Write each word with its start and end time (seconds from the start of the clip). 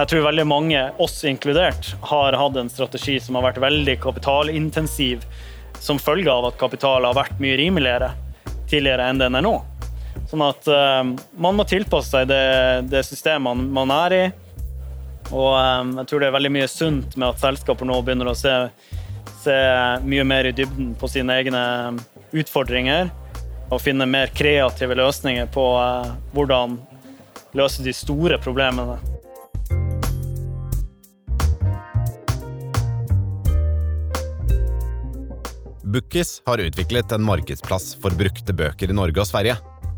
Jeg 0.00 0.08
tror 0.08 0.22
veldig 0.24 0.46
mange, 0.48 0.80
oss 0.96 1.18
inkludert, 1.28 1.90
har 2.08 2.32
hatt 2.32 2.54
en 2.56 2.70
strategi 2.72 3.18
som 3.20 3.36
har 3.36 3.50
vært 3.50 3.58
veldig 3.60 3.98
kapitalintensiv 4.00 5.26
som 5.76 6.00
følge 6.00 6.32
av 6.32 6.46
at 6.48 6.56
kapital 6.60 7.04
har 7.04 7.18
vært 7.18 7.36
mye 7.42 7.58
rimeligere 7.60 8.08
tidligere 8.70 9.10
enn 9.10 9.20
den 9.20 9.36
er 9.36 9.44
nå. 9.44 9.58
Sånn 10.30 10.46
at 10.46 10.70
uh, 10.72 11.02
eh, 11.02 11.10
man 11.36 11.58
må 11.58 11.66
tilpasse 11.68 12.14
seg 12.14 12.30
det, 12.30 12.40
det 12.88 13.04
systemet 13.04 13.60
man 13.76 13.92
er 13.98 14.16
i. 14.16 14.22
Og 15.34 15.52
um, 15.52 15.92
jeg 16.00 16.08
tror 16.08 16.24
det 16.24 16.30
er 16.30 16.36
veldig 16.38 16.54
mye 16.56 16.72
sunt 16.72 17.20
med 17.20 17.28
at 17.28 17.44
selskaper 17.44 17.92
nå 17.92 18.00
begynner 18.00 18.32
å 18.32 18.36
se, 18.38 18.56
se 19.44 19.58
mye 20.00 20.24
mer 20.24 20.48
i 20.48 20.56
dybden 20.56 20.94
på 20.96 21.12
sine 21.12 21.36
egne 21.42 21.64
eh, 21.76 22.02
utfordringer. 22.40 23.12
Og 23.68 23.84
finne 23.84 24.08
mer 24.08 24.32
kreative 24.32 24.96
løsninger 24.96 25.52
på 25.52 25.70
uh, 25.76 26.16
hvordan 26.32 26.80
løse 27.58 27.84
de 27.84 27.92
store 27.92 28.40
problemene. 28.40 28.96
Bookis 35.90 36.42
har 36.46 36.58
utviklet 36.58 37.12
en 37.12 37.22
markedsplass 37.22 37.96
for 37.98 38.14
brukte 38.14 38.54
bøker 38.54 38.92
i 38.92 38.94
Norge 38.94 39.24
og 39.24 39.26
Sverige, 39.26 39.56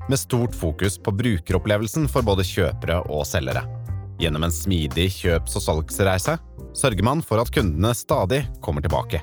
med 0.09 0.17
stort 0.17 0.55
fokus 0.57 0.97
på 0.97 1.13
brukeropplevelsen 1.13 2.07
for 2.09 2.25
både 2.25 2.47
kjøpere 2.49 3.03
og 3.13 3.27
selgere. 3.29 3.61
Gjennom 4.23 4.47
en 4.47 4.55
smidig 4.55 5.11
kjøps- 5.19 5.59
og 5.59 5.65
salgsreise 5.67 6.39
sørger 6.73 7.05
man 7.05 7.21
for 7.21 7.43
at 7.43 7.53
kundene 7.53 7.93
stadig 7.99 8.41
kommer 8.65 8.81
tilbake. 8.81 9.21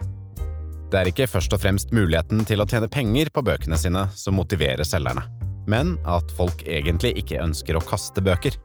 Det 0.94 1.02
er 1.02 1.10
ikke 1.10 1.30
først 1.32 1.58
og 1.58 1.64
fremst 1.64 1.96
muligheten 1.96 2.46
til 2.46 2.62
å 2.62 2.70
tjene 2.70 2.92
penger 2.92 3.34
på 3.34 3.46
bøkene 3.50 3.78
sine 3.78 4.06
som 4.14 4.38
motiverer 4.38 4.86
selgerne, 4.86 5.26
men 5.66 5.98
at 6.06 6.30
folk 6.38 6.62
egentlig 6.70 7.16
ikke 7.24 7.42
ønsker 7.48 7.82
å 7.82 7.86
kaste 7.90 8.22
bøker. 8.22 8.62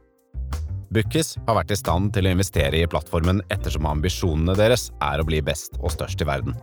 Bookis 0.93 1.39
har 1.49 1.57
vært 1.57 1.73
i 1.73 1.81
stand 1.81 2.13
til 2.13 2.29
å 2.29 2.37
investere 2.37 2.85
i 2.85 2.87
plattformen 2.89 3.41
ettersom 3.49 3.89
ambisjonene 3.89 4.53
deres 4.61 4.91
er 5.01 5.17
å 5.17 5.25
bli 5.25 5.41
best 5.41 5.81
og 5.81 5.89
størst 5.97 6.21
i 6.21 6.29
verden. 6.29 6.53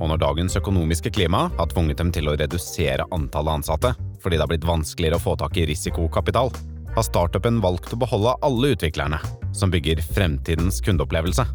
Og 0.00 0.08
når 0.08 0.16
dagens 0.16 0.56
økonomiske 0.56 1.12
klima 1.12 1.50
har 1.58 1.68
tvunget 1.68 2.00
dem 2.00 2.10
til 2.12 2.30
å 2.30 2.36
redusere 2.40 3.04
antallet 3.12 3.60
ansatte 3.60 3.94
fordi 4.20 4.36
det 4.36 4.44
har 4.44 4.50
blitt 4.52 4.68
vanskeligere 4.68 5.16
å 5.16 5.22
få 5.22 5.36
tak 5.40 5.56
i 5.56 5.64
risikokapital, 5.68 6.50
har 6.94 7.04
startupen 7.06 7.60
valgt 7.60 7.92
å 7.94 8.00
beholde 8.00 8.34
alle 8.44 8.74
utviklerne 8.74 9.20
som 9.56 9.72
bygger 9.72 10.02
fremtidens 10.04 10.80
kundeopplevelse. 10.84 11.46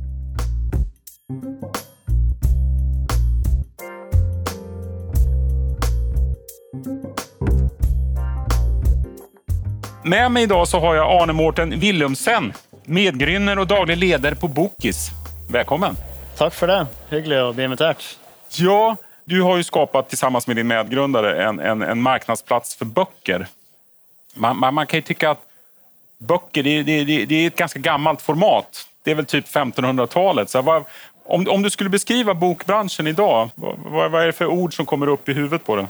Med 10.05 10.31
mig 10.31 10.43
idag 10.43 10.67
så 10.67 10.79
har 10.79 10.95
jag 10.95 11.21
Arne 11.21 11.33
Mårten 11.33 11.79
Willumsen, 11.79 12.53
medgründer 12.85 13.59
och 13.59 13.67
daglig 13.67 13.97
ledare 13.97 14.35
på 14.35 14.47
Bookis. 14.47 15.09
Välkommen! 15.49 15.95
Tack 16.37 16.53
för 16.53 16.67
det. 16.67 16.87
Hyggligt 17.09 17.39
att 17.39 17.55
bli 17.55 17.63
invitert. 17.63 18.17
Ja, 18.49 18.97
du 19.25 19.41
har 19.41 19.57
ju 19.57 19.63
skapat 19.63 20.09
tillsammans 20.09 20.47
med 20.47 20.55
din 20.55 20.67
medgrundare 20.67 21.43
en, 21.43 21.59
en, 21.59 21.81
en 21.81 22.01
marknadsplats 22.01 22.75
för 22.75 22.85
böcker. 22.85 23.47
Man, 24.33 24.59
man, 24.59 24.73
man, 24.73 24.87
kan 24.87 24.97
ju 24.97 25.01
tycka 25.01 25.29
att 25.29 25.41
böcker 26.17 26.63
det, 26.63 26.83
det, 26.83 27.03
det, 27.03 27.25
det, 27.25 27.35
är 27.35 27.47
ett 27.47 27.55
ganska 27.55 27.79
gammalt 27.79 28.21
format. 28.21 28.87
Det 29.03 29.11
är 29.11 29.15
väl 29.15 29.25
typ 29.25 29.47
1500-talet. 29.47 30.49
Så 30.49 30.61
vad, 30.61 30.83
om, 31.25 31.47
om 31.49 31.61
du 31.61 31.69
skulle 31.69 31.89
beskriva 31.89 32.33
bokbranschen 32.33 33.07
idag, 33.07 33.49
vad, 33.55 34.11
vad 34.11 34.21
är 34.21 34.25
det 34.25 34.33
för 34.33 34.45
ord 34.45 34.75
som 34.75 34.85
kommer 34.85 35.07
upp 35.07 35.29
i 35.29 35.33
huvudet 35.33 35.65
på 35.65 35.75
dig? 35.75 35.87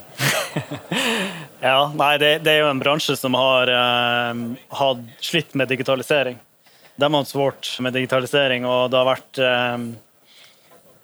ja, 1.60 1.92
nej, 1.96 2.20
det, 2.20 2.40
det, 2.40 2.52
är 2.52 2.56
ju 2.56 2.70
en 2.70 2.80
bransch 2.80 3.18
som 3.18 3.34
har, 3.34 3.68
eh, 3.68 4.36
har 4.68 5.06
slitt 5.20 5.54
med 5.54 5.68
digitalisering. 5.68 6.38
De 6.96 7.14
har 7.14 7.22
hatt 7.22 7.28
svårt 7.28 7.80
med 7.80 7.94
digitalisering, 7.94 8.66
och 8.66 8.90
det 8.90 8.98
har 8.98 9.06
varit 9.06 9.38
eh, 9.38 9.78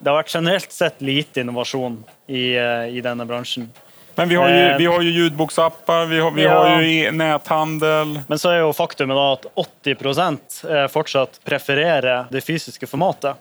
det 0.01 0.09
har 0.09 0.17
vært 0.17 0.34
generelt 0.34 0.73
sett 0.73 1.01
lite 1.01 1.44
innovasjon 1.44 2.00
i, 2.28 2.56
eh, 2.57 2.89
i 2.97 3.01
denne 3.06 3.25
bransjen. 3.25 3.69
Men 4.16 4.29
vi 4.29 4.35
har 4.35 4.50
ju, 4.50 4.56
eh, 4.56 4.78
vi 4.78 4.85
har 4.85 5.01
ju 5.01 5.12
ljudboksapper, 5.12 6.06
vi 6.06 6.19
har, 6.19 6.31
vi 6.31 6.44
ja. 6.44 6.63
har 6.63 6.81
ju 6.81 7.12
näthandel. 7.12 8.19
Men 8.28 8.40
så 8.40 8.50
är 8.50 8.59
ju 8.59 8.73
faktumet 8.73 9.17
at 9.17 9.45
80% 9.56 10.90
fortsatt 10.90 11.40
prefererer 11.44 12.25
det 12.31 12.41
fysiske 12.41 12.88
formatet. 12.88 13.38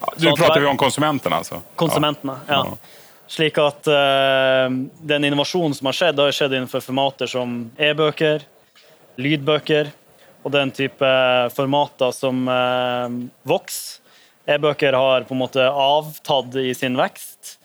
Ja, 0.00 0.12
du 0.16 0.36
prater 0.36 0.60
vi 0.60 0.66
om 0.66 0.76
konsumenterna 0.76 1.36
altså? 1.36 1.62
Konsumentene, 1.76 2.36
ja. 2.48 2.66
ja. 2.70 2.76
Slik 3.26 3.58
at 3.58 3.86
uh, 3.88 4.68
den 5.00 5.24
innovasjonen 5.24 5.74
som 5.74 5.86
har 5.86 5.96
skjedd, 5.96 6.18
har 6.18 6.34
skjedd 6.34 6.52
innenfor 6.52 6.82
formater 6.84 7.30
som 7.30 7.70
e-bøker, 7.78 8.42
lydbøker 9.16 9.92
og 10.42 10.52
den 10.52 10.72
type 10.74 11.12
formater 11.54 12.10
som 12.12 12.42
uh, 12.50 13.06
Vox 13.48 14.01
E-bøker 14.46 14.96
har 14.98 15.26
på 15.28 15.34
en 15.36 15.42
måte 15.42 15.66
avtatt 15.70 16.56
i 16.58 16.72
sin 16.74 16.96
vekst. 16.98 17.58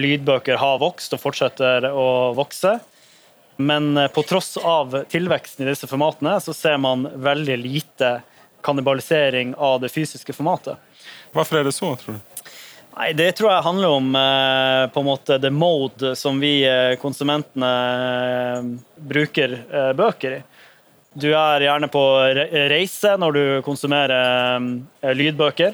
Lydbøker 0.00 0.60
har 0.60 0.78
vokst 0.80 1.12
og 1.16 1.20
fortsetter 1.20 1.88
å 1.92 2.32
vokse. 2.36 2.78
Men 3.56 3.96
eh, 3.96 4.08
på 4.08 4.22
tross 4.22 4.56
av 4.56 5.04
tilveksten 5.08 5.66
i 5.66 5.70
disse 5.70 5.88
formatene, 5.88 6.38
så 6.40 6.54
ser 6.54 6.76
man 6.80 7.08
veldig 7.14 7.56
lite 7.60 8.20
kannibalisering 8.64 9.54
av 9.54 9.80
det 9.80 9.92
fysiske 9.92 10.32
formatet. 10.36 10.76
Hvorfor 11.32 11.60
er 11.60 11.68
det 11.68 11.76
så, 11.76 11.94
tror 11.96 12.18
du? 12.18 12.34
Nei, 12.96 13.12
Det 13.12 13.30
tror 13.36 13.52
jeg 13.52 13.64
handler 13.64 13.96
om 13.98 14.12
eh, 14.16 14.82
på 14.92 15.00
en 15.00 15.08
måte 15.08 15.40
the 15.40 15.52
mode 15.52 16.14
som 16.16 16.40
vi 16.40 16.58
eh, 16.68 16.96
konsumentene 17.00 17.72
bruker 18.96 19.58
bøker 19.96 20.38
i. 20.38 20.44
Du 21.16 21.30
er 21.32 21.64
gjerne 21.64 21.88
på 21.88 22.00
reise 22.68 23.14
når 23.16 23.32
du 23.32 23.44
konsumerer 23.64 24.60
lydbøker. 25.16 25.72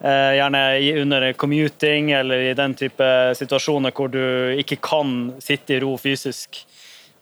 Eh, 0.00 0.34
gjerne 0.36 1.00
under 1.00 1.32
commuting 1.32 2.10
eller 2.10 2.38
i 2.38 2.54
den 2.54 2.70
eh, 2.70 2.76
type 2.76 3.34
situasjoner 3.34 3.94
hvor 3.96 4.10
du 4.12 4.52
ikke 4.60 4.76
kan 4.76 5.32
sitte 5.40 5.76
i 5.76 5.80
ro 5.80 5.94
fysisk. 5.96 6.58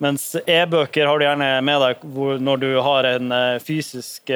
Mens 0.02 0.32
e-bøker 0.42 1.06
har 1.06 1.20
du 1.20 1.24
gjerne 1.24 1.50
med 1.62 1.84
deg 1.84 2.02
når 2.42 2.62
du 2.64 2.70
har 2.82 3.06
en 3.12 3.30
eh, 3.32 3.60
fysisk 3.62 4.32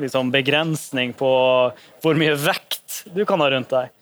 liksom, 0.00 0.30
begrensning 0.32 1.12
på 1.18 1.32
hvor 2.00 2.16
mye 2.16 2.38
vekt 2.40 3.02
du 3.12 3.26
kan 3.28 3.44
ha 3.44 3.50
rundt 3.52 3.74
deg. 3.74 3.92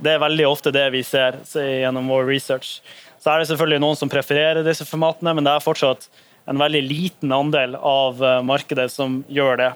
Det 0.00 0.16
er 0.16 0.24
veldig 0.24 0.48
ofte 0.48 0.74
det 0.74 0.88
vi 0.90 1.04
ser 1.06 1.38
gjennom 1.54 2.10
vår 2.10 2.26
research. 2.32 2.80
Så 3.20 3.30
er 3.30 3.38
det 3.38 3.50
selvfølgelig 3.52 3.82
noen 3.84 4.00
som 4.00 4.10
prefererer 4.10 4.64
disse 4.66 4.88
formatene, 4.88 5.36
men 5.36 5.46
det 5.46 5.52
er 5.52 5.62
fortsatt 5.62 6.08
en 6.50 6.58
veldig 6.58 6.82
liten 6.82 7.30
andel 7.36 7.76
av 7.76 8.22
markedet 8.48 8.88
som 8.90 9.20
gjør 9.28 9.60
det. 9.60 9.72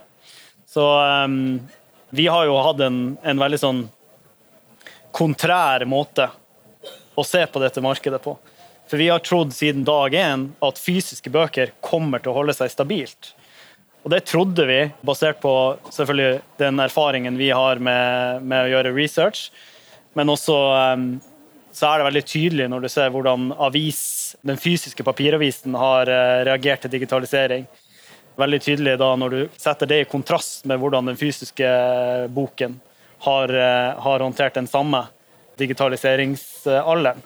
Så 0.73 0.87
um, 1.29 1.61
vi 2.15 2.27
har 2.31 2.47
jo 2.47 2.55
hatt 2.63 2.81
en, 2.87 2.99
en 3.23 3.41
veldig 3.43 3.59
sånn 3.59 3.85
kontrær 5.15 5.83
måte 5.87 6.29
å 7.15 7.25
se 7.27 7.43
på 7.47 7.63
dette 7.63 7.83
markedet 7.83 8.21
på. 8.23 8.37
For 8.91 9.01
vi 9.01 9.09
har 9.11 9.23
trodd 9.25 9.55
siden 9.55 9.83
dag 9.87 10.15
én 10.15 10.49
at 10.63 10.79
fysiske 10.79 11.33
bøker 11.35 11.73
kommer 11.83 12.23
til 12.23 12.31
å 12.31 12.37
holde 12.37 12.55
seg 12.55 12.71
stabilt. 12.71 13.33
Og 14.05 14.13
det 14.13 14.27
trodde 14.29 14.67
vi, 14.69 14.81
basert 15.03 15.41
på 15.43 15.53
selvfølgelig 15.91 16.43
den 16.61 16.83
erfaringen 16.85 17.39
vi 17.41 17.49
har 17.57 17.81
med, 17.83 18.43
med 18.45 18.67
å 18.67 18.73
gjøre 18.75 18.93
research. 18.95 19.49
Men 20.15 20.31
også 20.31 20.55
um, 20.55 20.75
ehm, 20.79 21.07
så 21.75 21.89
er 21.89 21.99
det 21.99 22.11
veldig 22.13 22.27
tydelig 22.31 22.67
når 22.71 22.85
du 22.85 22.91
ser 22.93 23.11
hvordan 23.11 23.49
avis, 23.59 24.03
den 24.47 24.61
fysiske 24.61 25.03
papiravisen 25.03 25.75
har 25.75 26.07
eh, 26.07 26.27
uh, 26.37 26.43
reagert 26.47 26.85
til 26.85 26.93
digitalisering 26.93 27.65
veldig 28.37 28.61
tydelig 28.63 28.97
da 28.99 29.11
når 29.17 29.37
du 29.37 29.43
setter 29.57 29.91
det 29.91 30.01
i 30.03 30.09
kontrast 30.11 30.65
med 30.69 30.81
hvordan 30.83 31.13
den 31.13 31.19
fysiske 31.21 31.69
boken 32.35 32.81
har, 33.25 33.55
eh, 33.55 34.01
har 34.07 34.21
håndtert 34.21 34.55
den 34.55 34.67
samme 34.67 35.07
digitaliseringsalderen. 35.59 37.23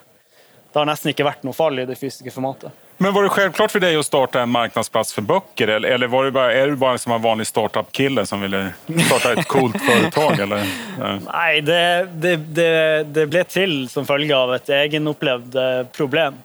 Det 0.71 0.79
har 0.79 0.85
nesten 0.85 1.09
ikke 1.11 1.25
vært 1.25 1.43
noe 1.43 1.57
fall 1.57 1.81
i 1.81 1.87
det 1.89 1.97
fysiske 1.97 2.31
formatet. 2.31 2.71
Men 3.01 3.13
Var 3.13 3.23
det 3.23 3.29
självklart 3.29 3.71
for 3.71 3.79
deg 3.79 3.95
å 3.95 4.03
starte 4.03 4.41
en 4.43 4.49
marknadsplats 4.51 5.13
for 5.15 5.23
böcker 5.23 5.67
eller, 5.71 5.89
eller 5.89 6.07
var 6.11 6.25
det 6.25 6.31
bara, 6.35 6.53
är 6.53 6.67
du 6.67 6.75
bare 6.75 6.97
liksom 6.97 7.13
en 7.15 7.21
vanlig 7.21 7.47
startup-kille 7.47 8.25
som 8.25 8.41
ville 8.41 8.73
starte 9.07 9.31
et 9.39 9.47
coolt 9.47 9.77
företag? 9.87 10.39
Eller? 10.39 10.67
Nei, 11.23 11.61
det, 11.61 12.09
det, 12.11 12.35
det, 12.35 12.73
det, 13.15 13.25
ble 13.31 13.45
til 13.47 13.87
som 13.89 14.05
følge 14.05 14.35
av 14.35 14.51
et 14.57 14.69
egenopplevd 14.81 15.55
eh, 15.55 15.81
problem. 15.95 16.41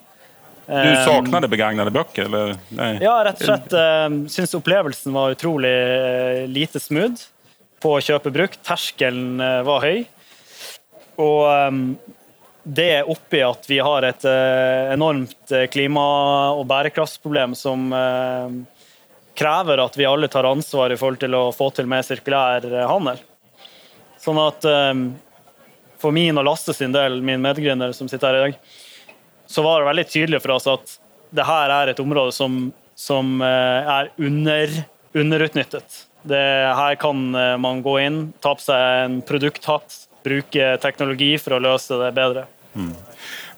Du 0.66 0.72
ehm, 0.72 1.04
saknade 1.04 1.48
begagnade 1.48 1.90
böcker? 1.90 2.24
Eller? 2.24 2.56
Nej. 2.68 2.98
Ja, 3.02 3.24
rett 3.24 3.40
og 3.40 3.46
slett. 3.46 3.72
Um, 3.72 4.28
syns 4.28 4.54
opplevelsen 4.56 5.12
var 5.12 5.34
utrolig 5.34 5.72
uh, 5.72 6.46
lite 6.48 6.80
smooth 6.80 7.26
på 7.84 7.96
å 7.98 8.02
kjøpe 8.04 8.32
brukt. 8.32 8.62
Terskelen 8.64 9.42
uh, 9.42 9.60
var 9.66 9.84
høy. 9.84 10.04
Og 11.20 11.42
um, 11.68 11.82
det 12.64 13.04
oppi 13.12 13.42
at 13.44 13.68
vi 13.68 13.78
har 13.84 14.06
et 14.08 14.24
uh, 14.24 14.94
enormt 14.94 15.52
klima- 15.72 16.54
og 16.56 16.64
bærekraftsproblem 16.70 17.52
som 17.58 17.92
krever 19.34 19.80
at 19.82 19.96
vi 19.98 20.06
alle 20.06 20.30
tar 20.30 20.46
ansvar 20.46 20.94
i 20.94 20.96
forhold 20.96 21.20
til 21.20 21.34
å 21.36 21.48
få 21.52 21.68
til 21.74 21.88
mer 21.90 22.06
sirkulær 22.06 22.64
handel. 22.88 23.18
Sånn 24.22 24.38
at 24.40 24.64
for 26.00 26.14
min 26.14 26.38
og 26.38 26.46
Lasse 26.46 26.72
sin 26.76 26.94
del, 26.94 27.18
min 27.26 27.42
medgründer 27.42 27.92
som 27.96 28.08
sitter 28.08 28.30
her 28.30 28.38
i 28.38 28.44
dag, 28.46 28.70
så 29.46 29.62
var 29.62 29.80
det 29.80 29.90
veldig 29.90 30.06
tydelig 30.08 30.42
for 30.42 30.56
oss 30.56 30.66
at 30.70 30.96
det 31.34 31.46
her 31.46 31.72
er 31.74 31.92
et 31.92 32.00
område 32.02 32.32
som, 32.32 32.72
som 32.94 33.40
eh, 33.42 33.92
er 33.96 34.10
under, 34.16 34.74
underutnyttet. 35.12 36.04
Det, 36.22 36.40
her 36.78 36.94
kan 37.00 37.34
eh, 37.34 37.56
man 37.60 37.82
gå 37.84 37.98
inn, 38.00 38.20
ta 38.40 38.54
på 38.56 38.64
seg 38.64 39.04
en 39.04 39.20
produkthatt, 39.26 40.04
bruke 40.24 40.74
teknologi 40.80 41.34
for 41.42 41.56
å 41.56 41.62
løse 41.62 41.98
det 42.00 42.12
bedre. 42.16 42.46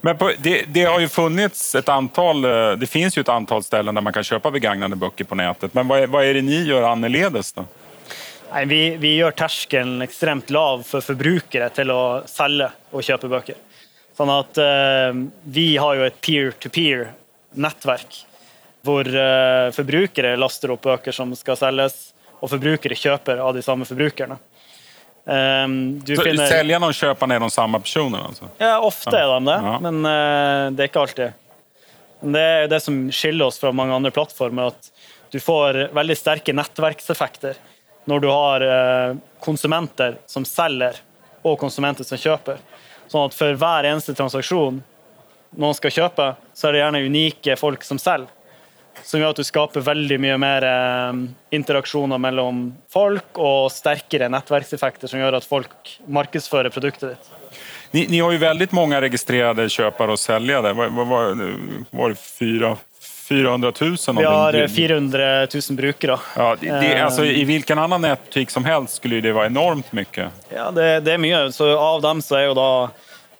Men 0.01 0.17
på, 0.17 0.33
det, 0.39 0.65
det 0.69 0.85
har 0.85 1.01
ju 1.01 1.09
funnits 1.09 1.75
ett 1.75 1.89
antal, 1.89 2.45
eh, 2.45 2.73
det 2.73 2.87
finns 2.87 3.19
ju 3.19 3.21
ett 3.21 3.29
antal 3.29 3.63
ställen 3.63 3.95
där 3.95 4.03
man 4.03 4.13
kan 4.13 4.25
köpa 4.25 4.51
begagnade 4.51 4.97
böcker 4.97 5.25
på 5.25 5.35
nätet. 5.35 5.75
Men 5.75 5.89
vad 5.89 6.01
är, 6.01 6.07
vad 6.07 6.25
är 6.25 6.35
det 6.35 6.43
ni 6.43 6.63
gör 6.63 6.83
annorledes 6.83 7.53
då? 7.53 7.65
Nei, 8.53 8.65
vi, 8.65 8.97
vi 8.97 9.17
gjør 9.17 9.31
terskelen 9.31 10.03
ekstremt 10.03 10.51
lav 10.51 10.85
for 10.87 11.03
forbrukere 11.03 11.67
til 11.75 11.91
å 11.91 12.03
selge 12.31 12.71
og 12.95 13.03
kjøpe 13.03 13.29
bøker. 13.29 13.59
Sånn 14.17 14.31
at 14.33 14.59
eh, 14.59 15.13
vi 15.53 15.77
har 15.77 15.97
jo 15.99 16.07
et 16.07 16.21
peer-to-peer-nettverk 16.25 18.23
hvor 18.87 19.09
eh, 19.11 19.71
forbrukere 19.75 20.37
laster 20.39 20.71
opp 20.73 20.85
bøker 20.87 21.13
som 21.13 21.33
skal 21.37 21.57
selges, 21.59 21.97
og 22.41 22.51
forbrukere 22.53 22.95
kjøper 22.97 23.41
av 23.43 23.55
de 23.57 23.63
samme 23.65 23.85
forbrukerne. 23.89 24.37
Eh, 25.27 25.67
Så 26.07 26.23
finner, 26.23 26.47
Säljarna 26.47 26.87
och 26.87 26.95
köparna 26.95 27.35
är 27.35 27.41
de 27.41 27.51
samma 27.51 27.81
personer 27.81 28.19
alltså? 28.25 28.49
ja, 28.59 28.79
ofte 28.81 29.17
er 29.19 29.27
de 29.27 29.45
det, 29.45 29.61
Ja. 29.65 29.79
men 29.81 30.05
eh, 30.07 30.71
det 30.71 30.83
er 30.85 30.89
ikke 30.89 31.01
alltid. 31.01 31.33
Men 32.21 32.33
det 32.33 32.41
er 32.41 32.69
det 32.69 32.81
som 32.83 33.11
skiller 33.13 33.47
oss 33.51 33.59
fra 33.61 33.73
mange 33.73 33.93
andre 33.95 34.11
plattformer, 34.11 34.67
at 34.73 34.91
du 35.31 35.41
får 35.41 35.91
veldig 35.93 36.17
sterke 36.17 36.55
nettverkseffekter 36.55 37.59
når 38.07 38.21
du 38.23 38.29
har 38.31 38.61
eh, 38.63 39.17
konsumenter 39.43 40.17
som 40.27 40.45
selger, 40.47 40.95
og 41.43 41.59
konsumenter 41.61 42.05
som 42.07 42.19
kjøper. 42.19 42.57
Sånn 43.09 43.29
at 43.29 43.37
for 43.37 43.59
hver 43.59 43.89
eneste 43.89 44.15
transaksjon 44.17 44.81
noen 45.57 45.77
skal 45.79 45.95
kjøpe, 45.95 46.33
så 46.55 46.69
er 46.69 46.75
det 46.75 46.83
gjerne 46.83 47.05
unike 47.07 47.57
folk 47.61 47.87
som 47.87 48.01
selger. 48.03 48.33
Som 49.05 49.21
gjør 49.21 49.35
at 49.35 49.39
du 49.41 49.45
skaper 49.45 49.85
veldig 49.85 50.17
mye 50.25 50.37
mer 50.41 50.65
interaktioner 50.65 51.35
interaksjoner 51.57 52.21
mellom 52.21 52.61
folk, 52.93 53.37
og 53.37 53.69
sterkere 53.73 54.31
nätverkseffekter 54.33 55.11
som 55.11 55.21
gjør 55.21 55.37
at 55.39 55.47
folk 55.47 55.93
markedsfører 56.09 56.73
produktet 56.75 57.15
ditt. 57.15 57.29
Ni, 57.91 58.07
ni 58.11 58.21
har 58.21 58.33
ju 58.33 58.39
väldigt 58.39 58.73
många 58.73 59.01
registrerade 59.01 59.69
köpare 59.69 60.13
och 60.13 60.19
säljare. 60.19 60.73
Var, 60.73 60.89
var, 60.89 61.35
var 61.91 62.09
det 62.09 62.15
fyra, 62.15 62.77
400 63.29 63.73
000? 63.81 63.97
Vi 64.19 64.25
har 64.25 64.53
Det- 64.53 64.63
eh, 64.65 64.69
400 64.69 65.47
000 65.71 65.77
brukere. 65.77 66.19
Ja, 66.37 66.57
det, 66.61 66.71
det, 66.71 66.95
Eh, 66.95 67.05
alltså, 67.05 67.25
I 67.25 67.45
vilken 67.45 67.79
annan 67.79 68.01
nätbutik 68.01 68.51
som 68.51 68.65
helst 68.65 68.95
skulle 68.95 69.15
ju 69.15 69.21
det 69.21 69.33
vara 69.33 69.47
enormt 69.47 69.93
mycket. 69.93 70.31
Ja, 70.55 70.71
det, 70.71 71.01
det 71.01 71.13
er 71.13 71.19
mye. 71.19 71.53
Så 71.53 71.79
av 71.79 72.03
dem 72.03 72.23
så 72.23 72.39
jo 72.47 72.55
da 72.55 72.91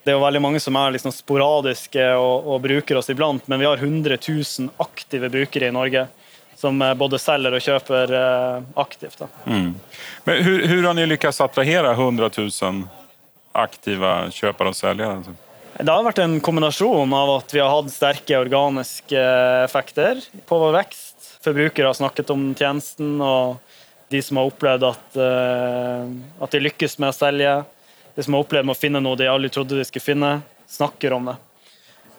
det 0.05 0.13
jo 0.15 0.21
veldig 0.23 0.41
mange 0.43 0.61
som 0.61 0.77
er 0.77 0.91
liksom 0.95 1.13
sporadiske 1.13 2.05
og, 2.15 2.47
og 2.47 2.61
bruker 2.63 2.97
oss 2.97 3.11
iblant, 3.11 3.49
men 3.49 3.59
vi 3.61 3.67
har 3.67 3.77
100 3.77 4.19
000 4.29 4.71
aktive 4.77 5.29
brukere 5.29 5.67
i 5.67 5.71
Norge 5.75 6.07
som 6.57 6.83
eh, 6.83 6.95
både 6.95 7.19
selger 7.19 7.55
og 7.55 7.61
kjøper 7.61 8.13
eh, 8.15 8.63
aktivt. 8.77 9.19
Da. 9.19 9.27
Men 9.45 10.43
hur, 10.45 10.67
hur 10.67 10.83
har 10.87 10.95
ni 10.95 11.07
lyckats 11.07 11.41
attrahera 11.41 11.91
100 11.93 12.31
000 12.63 12.83
aktiva 13.53 14.31
köpare 14.31 14.69
och 14.69 14.77
säljare? 14.77 15.23
Det 15.79 15.93
har 15.93 16.05
vært 16.07 16.19
en 16.25 16.39
kombinasjon 16.41 17.13
av 17.13 17.31
at 17.37 17.53
vi 17.53 17.61
har 17.61 17.69
hatt 17.69 17.91
sterke 17.93 18.39
organiske 18.41 19.19
eh, 19.21 19.65
effekter 19.67 20.23
på 20.49 20.59
vår 20.63 20.73
vekst. 20.79 21.33
Forbrukere 21.45 21.91
har 21.91 21.97
snakket 21.99 22.31
om 22.33 22.47
tjenesten, 22.57 23.19
og 23.21 23.59
de 24.13 24.23
som 24.25 24.41
har 24.41 24.49
opplevd 24.49 24.87
at, 24.89 25.19
eh, 25.21 26.15
at 26.43 26.55
de 26.57 26.63
lykkes 26.65 26.97
med 27.03 27.13
å 27.13 27.17
selge, 27.17 27.53
de 28.17 28.25
som 28.25 28.35
har 28.39 28.47
opplevd 28.47 28.71
med 28.71 28.77
å 28.77 28.81
finne 28.81 29.03
noe 29.05 29.19
de 29.21 29.29
aldri 29.29 29.51
trodde 29.53 29.77
de 29.77 29.85
skulle 29.85 30.07
finne, 30.07 30.31
snakker 30.71 31.13
om 31.13 31.29
det. 31.33 31.37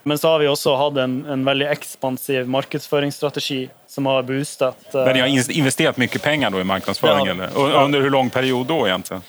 Men 0.07 0.17
så 0.21 0.29
har 0.35 0.39
vi 0.39 0.47
også 0.47 0.75
hatt 0.79 1.01
en, 1.03 1.17
en 1.27 1.41
veldig 1.43 1.65
ekspansiv 1.73 2.45
markedsføringsstrategi 2.47 3.65
som 3.91 4.05
har 4.07 4.21
boostet 4.23 4.85
eh, 4.93 5.01
Där 5.03 5.13
ni 5.13 5.19
har 5.19 5.27
in- 5.27 5.51
investerat 5.51 5.97
mycket 5.97 6.21
pengar 6.23 6.49
då 6.53 6.61
i 6.61 6.63
marknadsföring? 6.63 7.25
Ja. 7.25 7.31
Eller? 7.33 7.57
Och 7.57 7.83
Under 7.83 8.01
hur 8.01 8.09
lång 8.09 8.29
period 8.29 8.67
då 8.67 8.87
egentligen? 8.87 9.23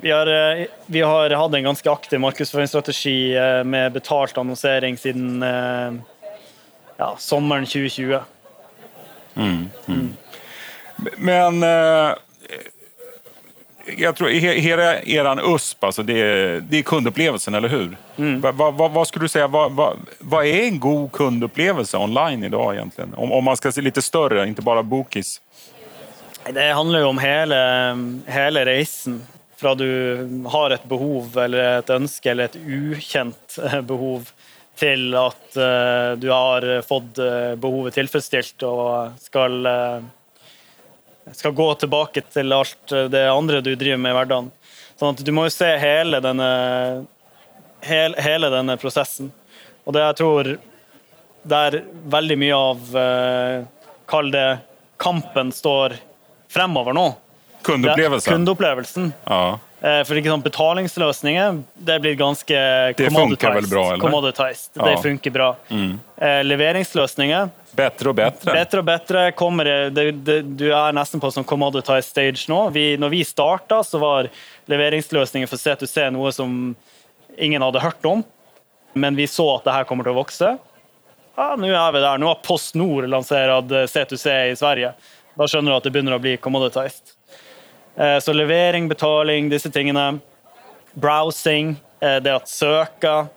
Vi 0.00 0.10
har, 0.10 0.26
eh, 0.56 0.66
vi 0.86 1.00
har 1.00 1.30
hatt 1.30 1.54
en 1.54 1.62
ganske 1.62 1.90
aktiv 1.90 2.20
markedsføringsstrategi 2.20 3.36
eh, 3.36 3.64
med 3.64 3.92
betalt 3.92 4.38
annonsering 4.38 4.96
siden 4.98 5.42
eh, 5.42 5.92
ja, 6.96 7.14
sommeren 7.18 7.64
2020. 7.66 8.18
Men 11.16 11.62
eh, 11.62 12.14
jag 13.96 14.16
tror 14.16 14.28
he- 14.28 14.60
hela 14.60 15.00
eran 15.02 15.40
USP, 15.54 15.84
alltså 15.84 16.02
det, 16.02 16.20
är, 16.20 16.60
det 16.60 16.78
är 16.78 16.82
kundupplevelsen, 16.82 17.54
eller 17.54 17.68
hur? 17.68 17.96
Va, 18.40 18.52
va, 18.52 18.70
va, 18.70 18.88
vad 18.88 19.08
skulle 19.08 19.24
du 19.24 19.28
säga, 19.28 19.46
vad 19.46 19.72
va, 19.72 19.94
vad 20.18 20.46
är 20.46 20.62
en 20.62 20.80
god 20.80 21.12
kundupplevelse 21.12 21.96
online 21.96 22.44
idag 22.44 22.74
egentligen? 22.74 23.14
Om, 23.14 23.32
om 23.32 23.44
man 23.44 23.56
ska 23.56 23.72
se 23.72 23.80
lite 23.80 24.02
större, 24.02 24.48
inte 24.48 24.62
bara 24.62 24.82
bookies. 24.82 25.40
Det 26.52 26.72
handler 26.72 26.98
jo 27.00 27.06
om 27.08 27.18
hele, 27.18 27.96
hele 28.26 28.64
reisen. 28.66 29.26
Fra 29.56 29.74
du 29.74 30.44
har 30.52 30.70
et 30.70 30.84
behov 30.84 31.38
eller 31.40 31.78
et 31.78 31.90
ønske 31.94 32.30
eller 32.30 32.50
et 32.50 32.58
ukjent 32.60 33.56
eh, 33.62 33.80
behov, 33.88 34.28
til 34.76 35.14
at 35.16 35.56
eh, 35.56 36.10
du 36.20 36.28
har 36.28 36.66
fått 36.84 37.16
eh, 37.24 37.54
behovet 37.56 37.96
tilfredsstilt 37.96 38.66
og 38.68 39.16
skal, 39.24 39.56
skal 41.32 41.56
gå 41.56 41.68
tilbake 41.80 42.26
til 42.28 42.52
alt 42.52 42.92
det 43.08 43.24
andre 43.32 43.62
du 43.64 43.72
driver 43.72 44.02
med 44.02 44.12
i 44.12 44.18
hverdagen. 44.18 44.52
Sånn 45.00 45.16
at 45.16 45.24
du 45.24 45.32
må 45.32 45.46
jo 45.46 45.54
se 45.56 45.70
hele 45.80 46.20
denne, 46.24 46.50
hele, 47.88 48.20
hele 48.20 48.52
denne 48.52 48.76
prosessen. 48.80 49.32
Og 49.88 49.96
det 49.96 50.04
jeg 50.04 50.20
tror 50.20 50.52
der 51.46 51.80
veldig 52.12 52.36
mye 52.42 52.56
av 52.58 52.96
Kall 54.06 54.28
det 54.34 54.48
kampen 55.00 55.48
står 55.54 55.96
fremover 56.52 56.94
nå. 56.96 57.08
Kundupplevelsen? 57.66 58.32
Kundeopplevelsen. 58.32 59.12
Ja. 59.26 59.58
Eh, 59.80 60.02
For 60.08 60.16
sant, 60.22 60.44
betalingsløsninger 60.44 61.62
det 61.74 61.98
blir 62.00 62.14
ganske 62.16 62.58
Det 62.96 63.10
funkar 63.10 63.54
väl 63.54 63.68
bra, 63.68 63.86
eller? 63.92 64.00
commoditized. 64.00 64.70
Ja. 64.72 64.86
Det 64.86 65.02
funker 65.02 65.30
bra. 65.30 65.56
Eh, 65.70 66.44
Leveringsløsninger 66.44 67.48
Bättre 67.76 68.08
och 68.08 68.14
bättre. 68.14 68.52
Bedre 68.52 68.78
og 68.78 68.84
bedre 68.84 69.32
kommer 69.32 69.64
det, 69.64 69.90
det, 69.90 70.12
det, 70.24 70.42
Du 70.56 70.70
er 70.72 70.94
nesten 70.96 71.20
på 71.20 71.28
sånn 71.28 71.44
commoditized 71.44 72.08
stage 72.08 72.46
nå. 72.48 72.70
Vi, 72.72 72.96
når 72.96 73.12
vi 73.12 73.20
starta, 73.24 73.82
så 73.84 74.00
var 74.00 74.30
leveringsløsninger 74.72 75.50
for 75.50 75.60
C2C 75.60 76.06
noe 76.14 76.32
som 76.32 76.72
ingen 77.36 77.62
hadde 77.62 77.82
hørt 77.84 78.08
om. 78.08 78.24
Men 78.96 79.18
vi 79.18 79.26
så 79.28 79.44
at 79.58 79.68
det 79.68 79.74
her 79.76 79.84
kommer 79.84 80.08
å 80.14 80.22
vokse. 80.22 80.54
Ja, 81.36 81.50
nå 81.60 81.68
er 81.68 81.92
vi 81.92 82.00
der. 82.00 82.16
Nå 82.16 82.30
har 82.32 82.40
PostNord 82.46 83.10
lansert 83.12 83.52
C2C 83.92 84.38
i 84.54 84.56
Sverige. 84.56 84.94
Da 85.36 85.44
skjønner 85.44 85.74
du 85.74 85.76
at 85.76 85.84
det 85.84 85.92
å 86.16 86.22
bli 86.22 86.38
commoditized. 86.40 87.12
Eh, 87.98 88.18
Så 88.20 88.32
levering, 88.32 88.88
betaling, 88.88 89.48
disse 89.50 89.70
tingene. 89.72 90.20
Browsing, 90.94 91.76
eh, 92.00 92.18
det 92.20 92.32
at 92.34 92.48
søke 92.48 93.28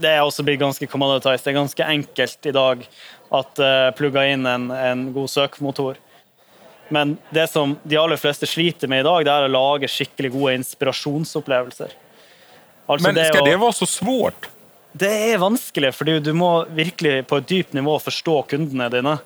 Det 0.00 0.08
er 0.08 0.22
også 0.24 0.42
blitt 0.46 0.60
ganske 0.60 0.86
commoditized. 0.88 1.44
Det 1.44 1.50
er 1.52 1.58
ganske 1.60 1.84
enkelt 1.84 2.46
i 2.46 2.52
dag 2.56 2.86
at 3.30 3.58
uh, 3.60 3.90
plugga 3.92 4.22
inn 4.32 4.46
en, 4.48 4.70
en 4.72 5.02
god 5.12 5.28
søkemotor. 5.28 5.98
Men 6.88 7.18
det 7.30 7.44
som 7.52 7.76
de 7.84 7.98
aller 8.00 8.16
fleste 8.16 8.48
sliter 8.48 8.88
med 8.88 9.04
i 9.04 9.06
dag, 9.06 9.26
det 9.28 9.34
er 9.34 9.44
å 9.44 9.52
lage 9.52 9.90
skikkelig 9.92 10.30
gode 10.32 10.54
inspirasjonsopplevelser. 10.56 11.92
Altså 12.88 13.12
Men 13.12 13.20
ska 13.28 13.42
å- 13.42 13.44
det 13.44 13.58
vara 13.60 13.76
så 13.76 13.86
svårt? 13.86 14.48
det 14.96 15.12
er 15.34 15.38
vanskelig, 15.38 15.92
fordi 15.94 16.16
du 16.24 16.32
må 16.32 16.64
virkelig 16.74 17.26
på 17.28 17.36
et 17.36 17.46
dypt 17.46 17.76
nivå 17.76 17.94
forstå 18.02 18.38
kundene 18.48 18.88
dine. 18.90 19.18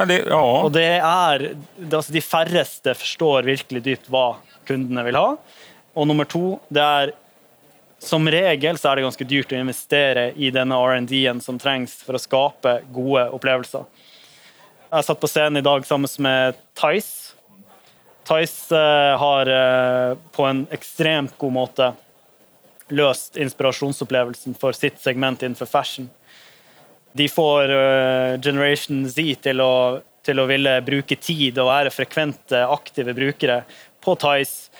Men 0.00 0.08
det, 0.08 0.18
ja. 0.28 0.62
Och 0.62 0.72
det 0.72 0.84
är, 0.84 1.56
alltså 1.92 2.12
De 2.12 2.20
färreste 2.20 2.94
förstår 2.94 3.42
virkelig 3.42 3.82
dypt 3.82 4.06
hva 4.08 4.36
kundene 4.64 5.02
vil 5.04 5.16
ha. 5.16 5.36
Och 5.92 6.06
nummer 6.08 6.24
två, 6.24 6.60
det 6.68 6.80
er 6.80 7.12
som 8.00 8.24
regel 8.32 8.78
så 8.80 8.88
er 8.88 8.96
det 8.96 9.04
ganske 9.04 9.26
dyrt 9.28 9.52
å 9.52 9.58
investere 9.60 10.30
i 10.32 10.48
denne 10.56 10.78
R&D-en 10.80 11.42
som 11.44 11.58
trengs 11.60 11.98
för 12.00 12.16
att 12.16 12.24
skapa 12.24 12.78
gode 12.80 13.26
upplevelser. 13.28 13.84
Jag 14.90 15.04
satt 15.04 15.20
på 15.20 15.28
scenen 15.28 15.60
i 15.60 15.66
dag 15.68 15.84
sammen 15.86 16.08
med 16.18 16.54
Tice. 16.80 17.36
Tice 18.24 18.72
eh, 18.76 19.18
har 19.18 19.52
eh, 19.52 20.16
på 20.32 20.44
en 20.48 20.66
extremt 20.70 21.36
god 21.36 21.52
måte 21.52 21.92
löst 22.88 23.36
inspirasjonsopplevelsen 23.36 24.54
för 24.54 24.72
sitt 24.72 25.00
segment 25.00 25.42
innenfor 25.42 25.66
fashion. 25.66 26.08
De 27.12 27.26
får 27.28 27.70
eh, 27.74 28.40
Generation 28.42 29.02
Z 29.10 29.42
til 29.46 29.62
å, 29.64 30.00
til 30.22 30.40
å 30.40 30.46
ville 30.50 30.76
bruke 30.86 31.16
tid 31.18 31.58
og 31.58 31.70
være 31.70 31.94
frekvente, 31.94 32.62
aktive 32.66 33.14
brukere 33.16 33.62
på 34.04 34.14
Tice 34.20 34.70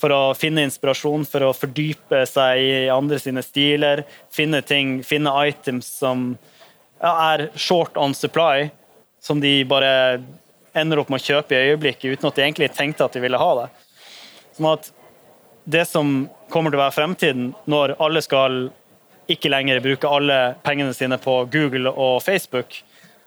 for 0.00 0.12
å 0.12 0.22
finne 0.36 0.64
inspirasjon, 0.66 1.26
for 1.28 1.46
å 1.46 1.54
fordype 1.56 2.24
seg 2.28 2.60
i 2.60 2.72
andre 2.92 3.20
sine 3.22 3.44
stiler, 3.44 4.02
finne 4.32 4.60
ting, 4.66 4.98
finne 5.06 5.32
items 5.46 5.88
som 6.00 6.32
ja, 7.00 7.12
er 7.34 7.46
short 7.54 7.96
on 8.00 8.16
supply, 8.16 8.70
som 9.22 9.40
de 9.40 9.62
bare 9.68 10.20
ender 10.74 11.00
opp 11.00 11.12
med 11.12 11.22
å 11.22 11.24
kjøpe 11.24 11.54
i 11.54 11.70
øyeblikket 11.70 12.18
uten 12.18 12.28
at 12.28 12.36
de 12.36 12.44
egentlig 12.44 12.72
tenkte 12.74 13.06
at 13.06 13.14
de 13.14 13.22
ville 13.22 13.40
ha 13.40 13.50
det. 13.60 13.68
Sånn 14.56 14.72
at 14.72 14.90
det 15.64 15.84
som 15.88 16.26
kommer 16.52 16.72
til 16.72 16.80
å 16.80 16.84
være 16.84 16.96
fremtiden, 16.98 17.52
når 17.70 17.94
alle 18.02 18.20
skal 18.24 18.66
ikke 19.30 19.50
lenger 19.52 19.80
bruke 19.84 20.08
alle 20.08 20.54
pengene 20.64 20.94
sine 20.94 21.18
på 21.18 21.44
Google 21.52 21.90
og 21.90 22.22
Facebook, 22.22 22.82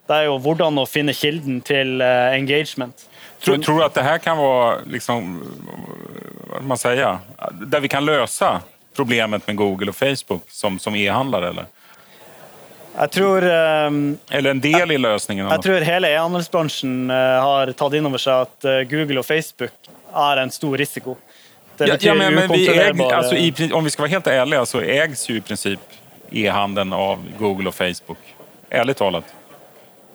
det 0.08 0.16
er 0.16 0.30
jo 0.30 0.38
hvordan 0.39 0.80
å 0.80 0.86
finne 0.88 1.16
kilden 1.16 1.62
til 1.66 2.01
eh, 2.01 2.36
engagement. 2.38 3.08
Tror, 3.44 3.58
tror 3.58 3.80
du 3.80 3.86
att 3.86 3.94
det 3.94 4.04
här 4.04 4.18
kan 4.18 4.38
vara, 4.38 4.77
liksom, 4.86 5.44
vad 6.50 6.63
man 6.63 6.77
säga, 6.77 7.20
där 7.51 7.80
vi 7.80 7.88
kan 7.88 8.06
lösa 8.06 8.62
problemet 8.96 9.48
med 9.48 9.56
Google 9.56 9.89
och 9.89 9.96
Facebook 9.96 10.42
som, 10.50 10.80
som 10.80 10.96
e-handlare? 10.96 11.50
Eller? 11.50 11.66
Jeg 12.98 13.12
tror, 13.12 13.46
ehm, 13.46 14.18
eller 14.30 14.50
en 14.50 14.60
del 14.60 14.92
i 14.92 14.98
lösningen? 14.98 15.51
jeg 15.51 15.62
tror 15.62 15.84
hele 15.86 16.10
e-handelsbransjen 16.10 17.12
eh, 17.13 17.42
har 17.46 17.72
tatt 17.77 17.94
inn 17.94 18.10
over 18.10 18.22
seg 18.22 18.48
at 18.48 18.66
eh, 18.66 18.82
Google 18.89 19.22
og 19.22 19.27
Facebook 19.27 19.92
er 20.18 20.42
en 20.42 20.51
stor 20.51 20.77
risiko. 20.82 21.13
Ja, 21.79 21.98
ja, 22.00 22.13
men, 22.13 22.34
men 22.36 22.50
vi 22.50 22.67
äg, 22.67 23.01
alltså, 23.01 23.36
i, 23.36 23.72
om 23.74 23.84
vi 23.84 23.89
ska 23.89 24.01
vara 24.01 24.10
helt 24.10 24.27
ärliga 24.27 24.65
så 24.65 24.81
ägs 24.81 25.29
ju 25.29 25.38
i 25.38 25.41
princip 25.41 25.79
e-handeln 26.31 26.93
av 26.93 27.19
Google 27.39 27.67
och 27.67 27.75
Facebook. 27.75 28.17
Ärligt 28.69 28.98
talat. 28.98 29.24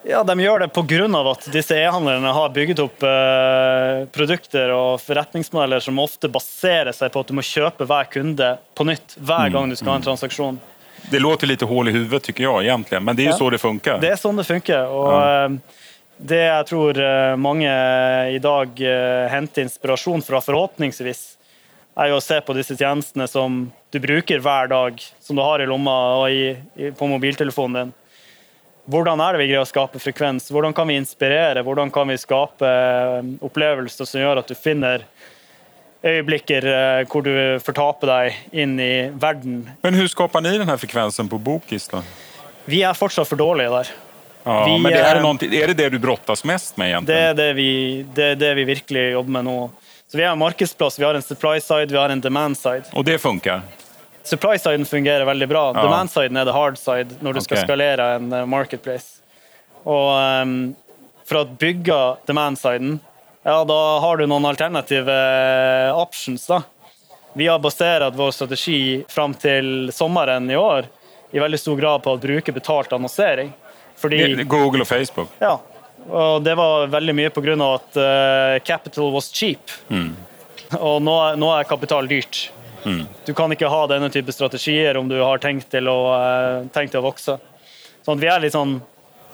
Ja, 0.05 0.25
De 0.25 0.41
gjør 0.41 0.59
det 0.59 0.69
pga. 0.69 1.31
at 1.31 1.53
disse 1.53 1.77
e-handlerne 1.79 2.33
har 2.33 2.49
bygget 2.49 2.79
opp 2.79 3.03
eh, 3.03 4.07
produkter 4.13 4.73
og 4.75 5.01
forretningsmodeller 5.01 5.81
som 5.81 5.99
ofte 5.99 6.29
baserer 6.29 6.93
seg 6.93 7.13
på 7.13 7.21
at 7.21 7.29
du 7.31 7.35
må 7.39 7.43
kjøpe 7.47 7.87
hver 7.87 8.05
kunde 8.11 8.57
på 8.75 8.85
nytt 8.85 9.15
hver 9.17 9.49
gang 9.55 9.71
du 9.71 9.77
skal 9.77 9.89
ha 9.95 9.97
en 9.97 10.03
transaksjon. 10.03 10.59
Det 11.11 11.19
låter 11.19 11.47
lite 11.47 11.65
hål 11.65 11.89
i 11.89 11.93
huvudet 11.93 12.23
tycker 12.23 12.45
jag 12.45 12.63
egentligen, 12.65 13.05
men 13.05 13.17
det 13.17 13.23
är 13.23 13.25
ju 13.25 13.31
Ja. 13.31 13.37
så 13.37 13.51
det 13.51 13.59
funkar. 13.59 13.99
Det 14.01 14.11
er 14.11 14.17
sånn 14.17 14.37
det 14.37 14.45
funker. 14.45 14.87
Og 14.87 15.23
eh, 15.23 15.49
det 16.19 16.43
jeg 16.43 16.67
tror 16.67 16.99
eh, 16.99 17.37
mange 17.37 17.71
i 18.35 18.39
dag 18.39 18.69
eh, 18.81 19.29
henter 19.31 19.63
inspirasjon 19.63 20.23
fra, 20.23 20.41
forhåpentligvis, 20.41 21.39
er 21.97 22.09
jo 22.09 22.19
å 22.19 22.25
se 22.25 22.39
på 22.41 22.55
disse 22.57 22.77
tjenestene 22.79 23.27
som 23.29 23.65
du 23.93 23.99
bruker 24.01 24.41
hver 24.41 24.71
dag, 24.73 25.03
som 25.21 25.37
du 25.37 25.43
har 25.45 25.61
i 25.61 25.67
lomma 25.69 25.97
og 26.23 26.31
i, 26.33 26.55
i, 26.81 26.91
på 26.97 27.09
mobiltelefonen 27.11 27.83
din. 27.83 27.93
Hvordan 28.93 29.21
er 29.23 29.37
det 29.37 29.43
vi 29.45 29.51
greier 29.53 29.63
å 29.63 29.69
skape 29.69 30.01
frekvens? 30.03 30.49
Hvordan 30.51 30.75
kan 30.75 30.89
vi 30.91 30.97
inspirere? 30.99 31.63
Hvordan 31.63 31.93
kan 31.95 32.09
vi 32.11 32.17
skape 32.19 32.67
eh, 32.67 33.29
opplevelser 33.47 34.09
som 34.09 34.21
gjør 34.25 34.41
at 34.41 34.49
du 34.51 34.57
finner 34.59 35.05
øyeblikker 36.03 36.67
eh, 36.67 37.03
hvor 37.13 37.23
du 37.23 37.35
fortaper 37.63 38.11
deg 38.11 38.41
inn 38.65 38.75
i 38.83 38.95
verden? 39.23 39.69
Men 39.85 39.95
hur 39.95 40.09
skapar 40.11 40.43
ni 40.43 40.57
den 40.59 40.69
här 40.69 40.77
frekvensen 40.77 41.29
på 41.29 41.39
Bokis 41.39 41.89
då? 41.89 42.03
Vi 42.65 42.83
er 42.83 42.95
fortsatt 42.95 43.29
for 43.29 43.39
dårlige 43.39 43.71
der. 43.71 43.93
Ja, 44.43 44.65
Vi, 44.67 44.79
men 44.79 44.93
det 44.93 44.99
är, 44.99 45.17
eh, 45.17 45.63
är 45.63 45.67
det 45.67 45.75
det 45.75 45.89
du 45.89 45.99
brottas 45.99 46.45
mest 46.45 46.77
med 46.77 46.87
Det 46.87 46.91
egentligen? 46.91 47.23
er 47.23 47.35
det 47.35 47.53
vi, 47.55 48.07
det 48.15 48.25
er 48.25 48.35
det 48.35 48.55
vi 48.55 48.65
virkelig 48.65 49.13
jobber 49.13 49.31
med 49.31 49.45
nå. 49.45 49.71
Så 50.13 50.19
Vi 50.19 50.25
har 50.25 50.33
en 50.33 50.39
markedsplass, 50.39 50.99
vi 50.99 51.05
har 51.05 51.15
en 51.15 51.23
supply 51.23 51.61
side, 51.61 51.87
vi 51.93 51.97
har 51.97 52.09
en 52.09 52.21
demand 52.21 52.59
side. 52.59 52.83
Och 52.93 53.05
det 53.05 53.19
funkar? 53.19 53.63
Supply-siden 54.23 54.85
fungerer 54.87 55.25
veldig 55.25 55.49
bra. 55.49 55.73
Ja. 55.75 55.83
Demand-siden 55.83 56.37
er 56.37 56.45
det 56.45 56.53
hard 56.53 56.77
side 56.79 57.17
når 57.21 57.33
du 57.33 57.41
skal 57.41 57.59
Ok. 57.59 57.65
skalere 57.65 58.11
en 58.17 58.33
eh, 58.33 58.45
marketplace. 58.47 59.23
Og 59.85 60.11
ehm, 60.21 60.75
for 61.27 61.41
å 61.41 61.45
bygge 61.59 61.97
demand-siden, 62.29 63.01
ja, 63.43 63.57
da 63.65 63.79
har 64.05 64.17
du 64.21 64.27
noen 64.27 64.45
alternative 64.47 65.09
eh, 65.17 65.97
options. 65.99 66.45
da. 66.47 66.61
Vi 67.33 67.47
har 67.49 67.59
basert 67.59 68.15
vår 68.15 68.31
strategi 68.37 69.05
fram 69.09 69.35
til 69.35 69.89
sommeren 69.93 70.51
i 70.51 70.57
år 70.61 70.87
i 71.33 71.41
veldig 71.41 71.59
stor 71.59 71.77
grad 71.81 72.03
på 72.05 72.13
å 72.13 72.21
bruke 72.21 72.53
betalt 72.53 72.93
annonsering. 72.93 73.53
Fordi 73.97 74.45
Google 74.45 74.81
och 74.81 74.89
Facebook? 74.89 75.29
ja, 75.39 75.61
og 76.09 76.43
det 76.43 76.55
var 76.59 76.91
veldig 76.93 77.15
mye 77.15 77.31
av 77.31 77.75
at 77.75 77.97
eh, 78.01 78.57
capital 78.65 79.13
was 79.13 79.31
cheap. 79.33 79.71
Og 80.79 81.03
nå, 81.03 81.17
nå 81.37 81.53
er 81.55 81.69
kapital 81.69 82.09
dyrt. 82.09 82.51
Du 83.27 83.35
kan 83.35 83.53
ikke 83.55 83.71
ha 83.71 83.87
denne 83.87 84.11
type 84.11 84.33
strategier 84.35 84.97
om 84.99 85.09
du 85.09 85.21
har 85.21 85.39
tenkt 85.39 85.71
til 85.71 85.89
å, 85.89 85.99
eh, 86.17 86.69
tenkt 86.75 86.95
til 86.97 87.03
å 87.03 87.07
vokse. 87.07 87.39
Sånn 88.03 88.19
vi 88.19 88.27
er 88.27 88.43
litt 88.43 88.57
sånn 88.57 88.81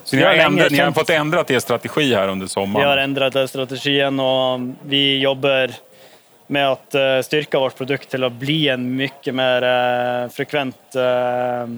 Så 0.05 0.17
ni 0.17 0.23
har, 0.23 0.35
ändrat, 0.41 0.73
ni 0.73 0.79
har 0.79 0.93
fått 0.93 1.11
ändrat 1.11 1.51
er 1.51 1.61
strategi 1.61 2.15
här 2.15 2.29
under 2.29 2.47
Vi 2.47 2.53
har 2.61 2.67
sommaren? 2.67 2.99
endret 2.99 3.33
den 3.33 3.49
strategien, 3.49 4.21
og 4.21 4.75
vi 4.89 5.19
jobber 5.21 5.75
med 6.49 6.69
å 6.69 6.77
uh, 6.97 7.21
styrke 7.23 7.61
vårt 7.61 7.77
produkt 7.77 8.09
til 8.11 8.25
å 8.25 8.31
bli 8.33 8.69
en 8.73 8.87
mye 8.97 9.33
mer 9.37 9.63
eh, 9.69 10.29
frekvent 10.33 10.97
eh, 10.97 11.75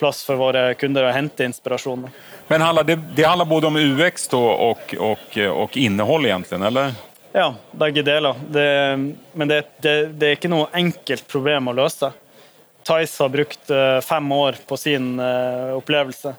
plass 0.00 0.24
for 0.26 0.40
våre 0.40 0.72
kunder 0.80 1.06
å 1.06 1.12
hente 1.14 1.46
inspirasjon. 1.46 2.08
Men 2.48 2.64
handlar 2.64 2.88
det, 2.88 2.98
det 3.14 3.28
handlar 3.28 3.46
både 3.46 3.70
om 3.70 3.76
UX 3.76 4.28
då 4.28 4.42
och, 4.42 4.94
och, 4.98 5.38
och 5.38 5.76
innehåll 5.76 6.26
egentligen, 6.26 6.62
eller? 6.62 6.92
Ja, 7.32 7.54
begge 7.72 8.02
deler. 8.02 8.34
Det, 8.48 8.66
men 9.32 9.48
det, 9.48 9.62
det, 9.84 9.96
det 10.18 10.26
er 10.32 10.38
ikke 10.40 10.50
noe 10.50 10.66
enkelt 10.74 11.28
problem 11.30 11.70
å 11.70 11.76
løse. 11.78 12.10
Tice 12.82 13.22
har 13.22 13.30
brukt 13.30 13.70
eh, 13.70 13.98
fem 14.02 14.32
år 14.34 14.58
på 14.66 14.76
sin 14.80 15.12
eh, 15.20 15.76
opplevelse, 15.76 16.34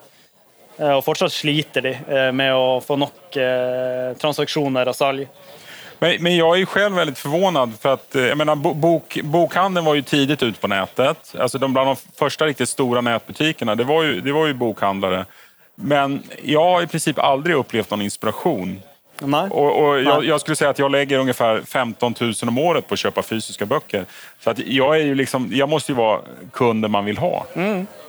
Eh, 0.82 0.94
og 0.96 1.04
fortsatt 1.06 1.34
sliter 1.34 1.86
de 1.86 1.94
med 2.34 2.54
å 2.56 2.80
få 2.84 2.98
nok 3.00 3.38
eh, 3.40 4.12
transaksjoner 4.22 4.90
og 4.90 4.98
salg. 4.98 5.28
Men, 6.02 6.24
men 6.24 6.36
jag 6.36 6.62
är 6.62 6.66
själv 6.66 6.96
väldigt 6.96 7.18
förvånad 7.18 7.74
för 7.82 7.94
att 7.94 8.16
eh, 8.16 8.22
jag 8.26 8.38
menar, 8.38 8.56
bo- 8.56 8.74
bok, 8.74 9.20
bokhandeln 9.24 9.86
var 9.86 9.96
ju 9.96 10.02
tidigt 10.02 10.44
ut 10.44 10.62
på 10.62 10.68
nätet. 10.68 11.36
Alltså 11.40 11.58
de, 11.58 11.74
bland 11.74 11.88
de 11.90 11.96
första 12.20 12.46
riktigt 12.46 12.70
stora 12.70 13.02
nätbutikerna, 13.02 13.76
det 13.76 13.84
var, 13.84 14.04
ju, 14.04 14.22
det 14.22 14.32
var 14.32 14.48
ju 14.48 14.54
bokhandlare. 14.54 15.26
Men 15.76 16.24
jag 16.44 16.64
har 16.64 16.82
i 16.82 16.88
princip 16.88 17.20
aldrig 17.20 17.56
upplevt 17.56 17.90
någon 17.90 18.02
inspiration. 18.02 18.82
Nei? 19.20 19.50
Och, 19.50 19.84
och 19.84 20.00
jag, 20.02 20.20
Nej. 20.20 20.28
jag 20.30 20.42
skulle 20.42 20.56
säga 20.56 20.70
att 20.70 20.80
jag 20.80 20.92
lägger 20.92 21.18
ungefär 21.20 21.62
15 21.62 22.14
000 22.20 22.34
om 22.42 22.58
året 22.58 22.88
på 22.88 22.94
att 22.94 23.00
köpa 23.00 23.22
fysiska 23.24 23.66
böcker. 23.66 24.06
Så 24.40 24.50
att 24.50 24.60
jag, 24.60 24.96
är 24.96 25.04
ju 25.04 25.16
liksom, 25.16 25.50
jag 25.52 25.70
måste 25.70 25.92
ju 25.92 25.96
vara 25.96 26.20
kunden 26.52 26.92
man 26.92 27.06
vill 27.06 27.18
ha. 27.18 27.46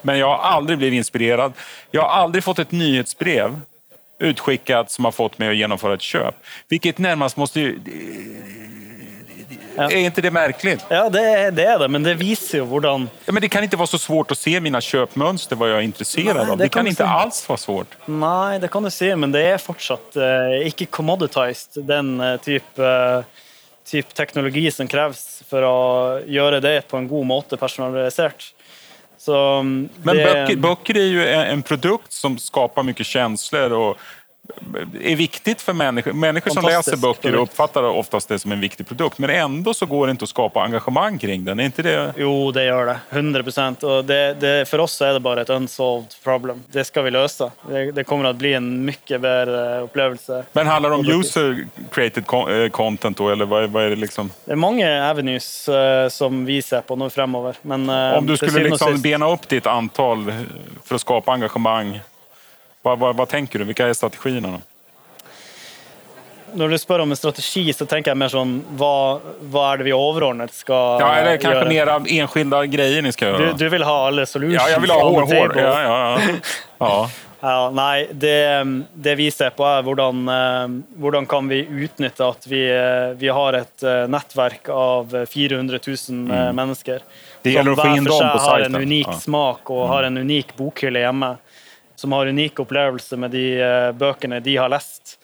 Men 0.02 0.18
jag 0.18 0.26
har 0.26 0.38
aldrig 0.38 0.78
blivit 0.78 0.96
inspirerad. 0.96 1.52
Jag 1.90 2.02
har 2.02 2.08
aldrig 2.08 2.44
fått 2.44 2.58
ett 2.58 2.72
nyhetsbrev 2.72 3.60
utskickat 4.22 4.90
som 4.90 5.04
har 5.04 5.12
fått 5.12 5.38
mig 5.38 5.48
att 5.48 5.56
genomföra 5.56 5.94
ett 5.94 6.02
köp. 6.02 6.34
Vilket 6.68 6.98
närmast 6.98 7.36
måste 7.36 7.60
ju... 7.60 7.78
Ja. 9.76 9.90
Är 9.90 9.96
inte 9.96 10.20
det 10.20 10.30
märkligt? 10.30 10.84
Ja, 10.88 11.08
det, 11.08 11.20
er- 11.20 11.50
det 11.50 11.78
det, 11.78 11.88
men 11.88 12.02
det 12.02 12.14
viser 12.14 12.58
jo 12.58 12.64
hvordan 12.68 13.08
Ja, 13.24 13.32
men 13.32 13.40
det 13.40 13.48
kan 13.48 13.64
inte 13.64 13.76
vara 13.76 13.86
så 13.86 13.98
svårt 13.98 14.30
att 14.30 14.38
se 14.38 14.60
mina 14.60 14.80
köpmönster, 14.80 15.56
vad 15.56 15.70
jag 15.70 15.78
är 15.78 15.82
intresserad 15.82 16.36
Nej, 16.36 16.50
av. 16.50 16.58
det 16.58 16.64
Det 16.64 16.68
kan 16.68 16.86
inte 16.86 17.02
se. 17.02 17.08
alls 17.08 17.48
vara 17.48 17.56
svårt. 17.56 17.86
Nei, 18.06 18.58
det 18.58 18.68
kan 18.68 18.82
du 18.82 18.90
si, 18.90 19.08
men 19.16 19.32
det 19.32 19.40
er 19.48 19.58
fortsatt 19.58 20.16
eh, 20.16 20.66
ikke 20.68 20.86
commoditized, 20.86 21.84
den 21.88 22.20
eh, 22.20 22.36
type, 22.44 22.84
eh, 22.84 23.24
type 23.88 24.12
teknologi 24.14 24.70
som 24.70 24.88
kreves 24.88 25.42
for 25.48 25.64
å 25.64 25.78
gjøre 26.28 26.60
det 26.60 26.76
på 26.90 26.96
en 27.00 27.08
god 27.08 27.26
måte 27.26 27.56
personalisert. 27.56 28.52
Så 29.24 29.62
Men 29.62 29.86
det, 30.02 30.24
böcker, 30.24 30.56
böcker 30.56 30.96
är 30.96 31.04
ju 31.04 31.28
en, 31.28 31.40
en 31.40 31.62
produkt 31.62 32.12
som 32.12 32.38
skapar 32.38 32.82
mycket 32.82 33.06
känslor 33.06 33.72
och 33.72 33.98
är 35.02 35.16
viktigt 35.16 35.62
för 35.62 35.72
människor. 35.72 36.12
Människor 36.12 36.50
som 36.50 36.64
läser 36.64 36.96
böcker 36.96 37.30
produkt. 37.30 37.50
uppfattar 37.52 37.82
oftast 37.82 38.28
det 38.28 38.38
som 38.38 38.52
en 38.52 38.60
viktig 38.60 38.86
produkt. 38.88 39.18
Men 39.18 39.30
ändå 39.30 39.74
så 39.74 39.86
går 39.86 40.06
det 40.06 40.10
inte 40.10 40.22
att 40.24 40.28
skapa 40.28 40.62
engagemang 40.62 41.18
kring 41.18 41.44
den. 41.44 41.60
Är 41.60 41.64
inte 41.64 41.82
det... 41.82 42.14
Jo, 42.16 42.50
det 42.52 42.64
gjør 42.64 42.86
det. 42.86 42.98
100 43.10 43.42
Og 43.82 44.04
det, 44.04 44.34
det, 44.40 44.68
For 44.68 44.78
oss 44.80 45.00
er 45.00 45.12
det 45.12 45.20
bare 45.20 45.40
et 45.42 45.50
unsolved 45.50 46.14
problem. 46.24 46.62
Det 46.72 46.84
skal 46.84 47.04
vi 47.04 47.10
løse. 47.10 47.50
Det, 47.68 47.92
det 47.92 48.04
kommer 48.04 48.30
å 48.30 48.32
bli 48.32 48.52
en 48.54 48.84
mye 48.86 49.18
bedre 49.18 49.82
opplevelse. 49.82 50.44
Men 50.52 50.66
handlar 50.66 50.90
det 50.90 50.96
om 50.96 51.20
user 51.20 51.66
created 51.90 52.24
eh, 52.32 52.68
content 52.70 53.16
då, 53.16 53.28
eller 53.30 53.44
vad, 53.44 53.62
är- 53.62 53.68
vad 53.68 53.84
är 53.84 53.90
det 53.90 53.96
liksom? 53.96 54.30
Det 54.44 54.52
er 54.52 54.56
mange 54.56 54.86
avenues 55.10 55.68
eh, 55.68 56.08
som 56.08 56.44
vi 56.44 56.62
ser 56.62 56.80
på 56.80 56.96
nå 56.96 57.10
fremover. 57.10 57.56
Men 57.62 57.88
eh, 57.88 58.18
Om 58.18 58.26
du 58.26 58.36
skulle 58.36 58.64
liksom 58.68 58.92
sist- 58.92 59.02
bena 59.02 59.30
upp 59.30 59.48
ditt 59.48 59.66
antal 59.66 60.32
för 60.84 60.94
att 60.94 61.00
skapa 61.00 61.32
engagemang. 61.32 62.00
Vad, 62.82 62.98
vad, 62.98 63.16
vad 63.16 63.28
tänker 63.28 63.58
du? 63.58 63.64
Vilka 63.64 63.86
är 63.86 63.92
strategierna? 63.92 64.48
Då? 64.48 64.58
Når 66.54 66.68
du 66.68 66.78
spør 66.78 66.98
om 66.98 67.10
en 67.10 67.16
strategi, 67.16 67.72
så 67.72 67.86
tenker 67.86 68.12
jeg 68.12 68.18
mer 68.20 68.28
sånn 68.28 68.58
Hva, 68.76 69.20
hva 69.48 69.62
er 69.72 69.80
det 69.80 69.86
vi 69.88 69.94
overordnet 69.96 70.52
skal 70.52 71.00
Ja, 71.00 71.08
eller 71.16 71.38
kanske 71.40 71.62
gjøre? 71.62 71.68
mera 71.72 71.96
enskilda 72.20 72.66
grejer 72.66 73.02
ni 73.02 73.12
ska 73.12 73.30
göra? 73.30 73.38
Du, 73.38 73.64
du 73.64 73.68
vil 73.72 73.84
ha 73.88 73.98
alle 74.06 74.26
solutions 74.26 74.60
ja, 74.60 74.68
jag 74.74 74.80
vill 74.80 74.90
ha 74.90 75.26
table. 75.26 75.62
Ja, 75.62 75.82
ja, 75.82 76.20
ja. 76.20 76.32
ja. 76.78 77.10
Ja, 77.42 77.70
nei, 77.74 78.06
det, 78.12 78.62
det 78.94 79.14
vi 79.18 79.24
ser 79.34 79.50
på, 79.50 79.64
er 79.66 79.82
hvordan, 79.82 80.20
eh, 80.30 81.24
kan 81.26 81.48
vi 81.50 81.64
utnytte 81.66 82.28
at 82.28 82.46
vi, 82.46 82.60
eh, 82.70 83.16
vi 83.18 83.32
har 83.34 83.56
et 83.58 83.82
eh, 83.82 84.04
nettverk 84.06 84.68
av 84.70 85.16
400 85.26 85.80
000 85.82 85.96
eh, 86.30 86.52
mennesker. 86.54 87.02
Mm. 87.02 87.18
Det 87.42 87.50
gäller 87.50 87.74
som 87.74 87.80
att 87.80 87.86
få 87.88 87.96
in 87.96 88.04
dem 88.04 88.12
på 88.12 88.38
seg 88.38 88.46
har 88.46 88.60
en 88.60 88.64
sajten. 88.72 88.82
unik 88.82 89.06
Ja. 89.06 89.10
Mm. 89.16 89.20
smak 89.20 89.70
og 89.70 89.88
har 89.88 90.02
en 90.02 90.18
unik 90.22 90.54
bokhylle 90.56 91.02
hjemme. 91.02 91.32
Som 92.02 92.12
har 92.12 92.26
unik 92.26 92.60
opplevelse 92.60 93.16
med 93.16 93.30
de 93.30 93.60
eh, 93.62 93.92
bøkene 93.94 94.40
de 94.42 94.56
har 94.58 94.70
lest. 94.72 95.20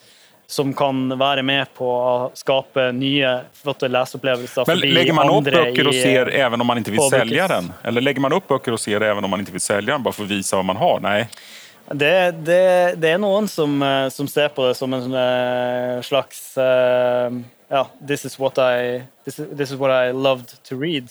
Som 0.46 0.70
kan 0.78 1.08
være 1.18 1.42
med 1.42 1.72
på 1.74 1.88
å 1.90 2.12
skape 2.38 2.84
nye, 2.94 3.32
flotte 3.58 3.88
leseopplevelser 3.90 4.68
Men 4.70 4.84
lägger 4.94 5.12
man 5.12 5.32
andre 5.34 5.64
böcker 5.64 5.88
och 5.88 5.94
ser 5.94 6.26
även 6.26 6.60
om 6.60 6.66
man 6.66 6.78
inte 6.78 6.90
vill 6.90 7.02
sälja 7.10 7.48
den? 7.48 7.72
Eller 7.82 8.00
lägger 8.00 8.20
man 8.20 8.32
upp 8.32 8.48
böcker 8.48 8.72
och 8.72 8.80
ser 8.80 9.00
även 9.00 9.24
om 9.24 9.30
man 9.30 9.40
inte 9.40 9.52
vill 9.52 9.60
sälja 9.60 9.92
den 9.94 10.02
bara 10.02 10.12
för 10.12 10.24
att 10.24 10.30
visa 10.30 10.56
vad 10.56 10.64
man 10.64 10.76
har? 10.76 11.00
Nej. 11.00 11.28
Det, 11.90 12.30
det, 12.46 12.94
det 12.96 13.10
er 13.10 13.18
noen 13.18 13.48
som, 13.48 13.82
eh, 13.82 14.08
som 14.14 14.30
ser 14.30 14.48
på 14.54 14.68
det 14.68 14.78
som 14.78 14.94
en 14.94 15.14
eh, 15.14 16.02
slags 16.02 16.54
Ja, 17.68 17.88
this 18.08 18.24
is 18.24 18.38
what 18.38 18.58
I, 18.58 19.02
this 19.24 19.38
is, 19.38 19.46
this 19.56 19.70
is 19.70 19.76
what 19.76 19.90
I 19.90 20.12
loved 20.12 20.62
to 20.62 20.78
read. 20.80 21.10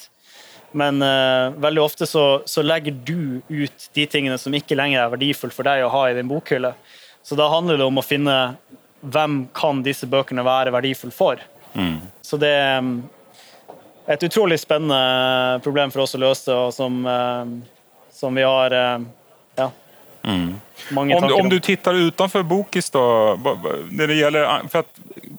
Men 0.78 1.02
eh, 1.02 1.56
veldig 1.64 1.82
ofte 1.82 2.06
så, 2.10 2.24
så 2.46 2.62
legger 2.66 2.94
du 3.08 3.42
ut 3.50 3.90
de 3.98 4.06
tingene 4.10 4.38
som 4.38 4.54
ikke 4.54 4.78
lenger 4.78 5.02
er 5.06 5.14
verdifulle 5.16 5.56
for 5.56 5.66
deg 5.68 5.86
å 5.88 5.92
ha 5.94 6.04
i 6.12 6.16
din 6.18 6.30
bokhylle. 6.30 6.74
Så 7.26 7.36
da 7.40 7.48
handler 7.52 7.80
det 7.82 7.88
om 7.88 7.98
å 7.98 8.06
finne 8.06 8.36
hvem 9.02 9.40
kan 9.58 9.82
disse 9.86 10.08
bøkene 10.10 10.44
være 10.46 10.74
verdifulle 10.76 11.16
for? 11.16 11.42
Så 12.26 12.38
det 12.42 12.50
er 12.50 12.78
um, 12.82 12.92
et 14.10 14.24
utrolig 14.26 14.58
spennende 14.62 15.60
problem 15.66 15.92
for 15.94 16.06
oss 16.06 16.16
å 16.18 16.22
løse, 16.24 16.54
og 16.54 16.72
som, 16.74 17.02
um, 17.06 17.52
som 18.14 18.34
vi 18.38 18.46
har 18.48 18.74
um, 18.98 19.06
ja, 19.60 19.68
mange 20.96 21.16
Om, 21.16 21.22
tanker 21.22 21.28
du- 21.28 21.34
om. 21.36 21.42
om 21.42 21.50
du 21.54 21.60
tittar 21.60 21.94
utanför 21.94 22.44
Bokis 22.44 22.90
då, 22.90 23.04
när 23.92 24.08
det 24.08 24.14
gäller... 24.14 24.68
För 24.70 24.80
att 24.80 24.94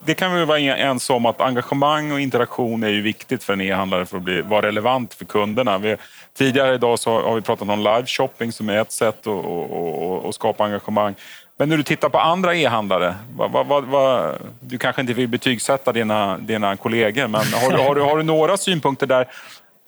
det 0.09 0.15
kan 0.15 0.35
vi 0.35 0.45
vara 0.45 0.59
ense 0.59 1.13
om 1.13 1.27
att 1.27 1.41
engagemang 1.41 2.13
och 2.13 2.21
interaktion 2.21 2.83
är 2.83 2.89
ju 2.89 3.03
viktigt 3.03 3.45
för 3.45 3.53
en 3.53 3.61
e-handlare 3.61 4.07
för 4.07 4.17
att 4.17 4.23
bli, 4.23 4.43
vara 4.43 4.67
relevant 4.67 5.15
för 5.15 5.25
kunderna. 5.25 5.79
Vi, 5.79 5.97
tidigare 6.39 6.75
idag 6.75 6.99
så 6.99 7.21
har 7.21 7.35
vi 7.35 7.41
pratat 7.41 7.69
om 7.69 7.79
live 7.79 8.07
shopping 8.07 8.53
som 8.53 8.69
är 8.69 8.81
ett 8.81 8.93
sätt 8.93 9.27
att, 9.27 10.35
skapa 10.35 10.65
engagemang. 10.65 11.15
Men 11.59 11.69
när 11.69 11.77
du 11.77 11.83
tittar 11.83 12.09
på 12.09 12.19
andra 12.19 12.55
e-handlare, 12.55 13.15
vad, 13.37 13.67
vad, 13.67 13.85
vad, 13.85 14.35
du 14.61 14.79
kanske 14.79 15.01
inte 15.01 15.15
vill 15.15 15.29
betygsätta 15.29 15.93
dina, 15.93 16.39
dina 16.39 16.77
kollegor, 16.77 17.29
men 17.29 17.41
har 17.41 17.71
du, 17.71 17.79
har, 17.79 17.95
du, 17.95 18.01
har 18.01 18.17
du 18.17 18.23
några 18.23 18.57
synpunkter 18.57 19.07
där 19.07 19.27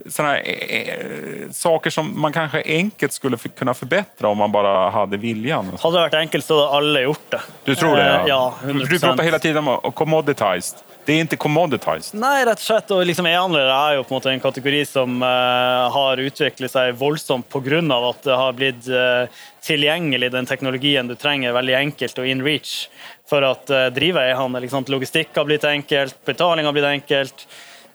såna 0.08 0.28
här, 0.28 0.42
eh, 0.46 1.50
saker 1.52 1.90
som 1.90 2.20
man 2.20 2.32
kanske 2.32 2.62
enkelt 2.66 3.12
skulle 3.12 3.36
f- 3.36 3.50
kunna 3.58 3.74
förbättra 3.74 4.28
om 4.28 4.38
man 4.38 4.52
bara 4.52 4.90
hade 4.90 5.16
viljan? 5.16 5.72
Hadde 5.82 5.96
det 5.98 6.02
vært 6.08 6.14
enkelt, 6.14 6.44
så 6.44 6.54
hadde 6.60 6.76
alle 6.76 7.00
gjort 7.02 7.30
det. 7.30 7.40
Du 7.64 7.74
tror 7.74 7.96
det? 7.96 8.02
Eh, 8.10 8.24
Ja, 8.26 8.54
För 8.60 8.66
100 8.68 8.86
Du 8.90 8.98
pratar 9.00 9.24
hela 9.24 9.38
tiden 9.38 9.68
om 9.68 9.92
commoditized. 9.92 10.78
Det 11.04 11.12
är 11.12 11.20
inte 11.20 11.36
commoditized. 11.36 12.20
Nei, 12.20 12.44
rett 12.44 12.58
og 12.60 12.66
slett. 12.66 12.90
Og 12.90 13.06
liksom 13.06 13.26
E-handlere 13.26 13.72
er 13.72 13.94
jo 13.96 14.02
på 14.04 14.12
en 14.14 14.16
måte 14.20 14.30
en 14.30 14.40
kategori 14.40 14.82
som 14.86 15.22
eh, 15.22 15.86
har 15.92 16.16
utviklet 16.16 16.70
seg 16.70 16.94
voldsomt 16.94 17.48
pga. 17.48 17.80
at 18.10 18.22
det 18.22 18.36
har 18.36 18.52
blitt 18.52 18.88
eh, 18.88 19.26
tilgjengelig 19.64 20.30
den 20.32 20.46
teknologien 20.46 21.08
du 21.08 21.14
trenger, 21.14 21.52
veldig 21.52 21.74
enkelt 21.74 22.18
og 22.18 22.26
in 22.26 22.42
reach 22.44 22.88
for 23.28 23.42
å 23.42 23.54
drive 23.94 24.20
e-handel. 24.30 24.62
ikke 24.64 24.70
sant? 24.76 24.88
Logistikk 24.88 25.28
har 25.36 25.44
blitt 25.44 25.64
enkelt, 25.64 26.14
betaling 26.24 26.64
har 26.66 26.72
blitt 26.72 26.84
enkelt 26.84 27.46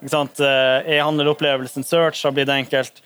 ikke 0.02 0.12
sant? 0.14 0.40
Eh, 0.40 0.96
E-handelopplevelsen 0.98 1.86
search 1.88 2.24
har 2.26 2.36
blitt 2.36 2.52
enkelt. 2.52 3.02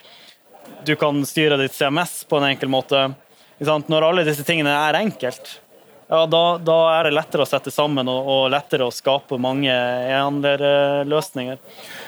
Du 0.86 0.96
kan 0.96 1.22
styre 1.26 1.58
ditt 1.62 1.74
CMS 1.74 2.24
på 2.30 2.38
en 2.38 2.50
enkel 2.52 2.70
måte. 2.70 3.14
När 3.60 3.68
alla 3.68 3.84
Når 3.88 4.02
alle 4.02 4.24
disse 4.24 4.44
tingene 4.44 4.72
er 4.72 4.94
enkelt, 4.94 5.60
ja, 6.10 6.26
da, 6.26 6.58
da 6.58 6.78
er 6.98 7.04
det 7.08 7.12
lettere 7.14 7.46
å 7.46 7.50
sette 7.50 7.72
sammen 7.72 8.08
og, 8.10 8.28
og 8.28 8.44
lettere 8.50 8.88
å 8.88 8.94
skape 8.94 9.38
mange 9.38 9.70
e-handlerløsninger. 9.70 11.60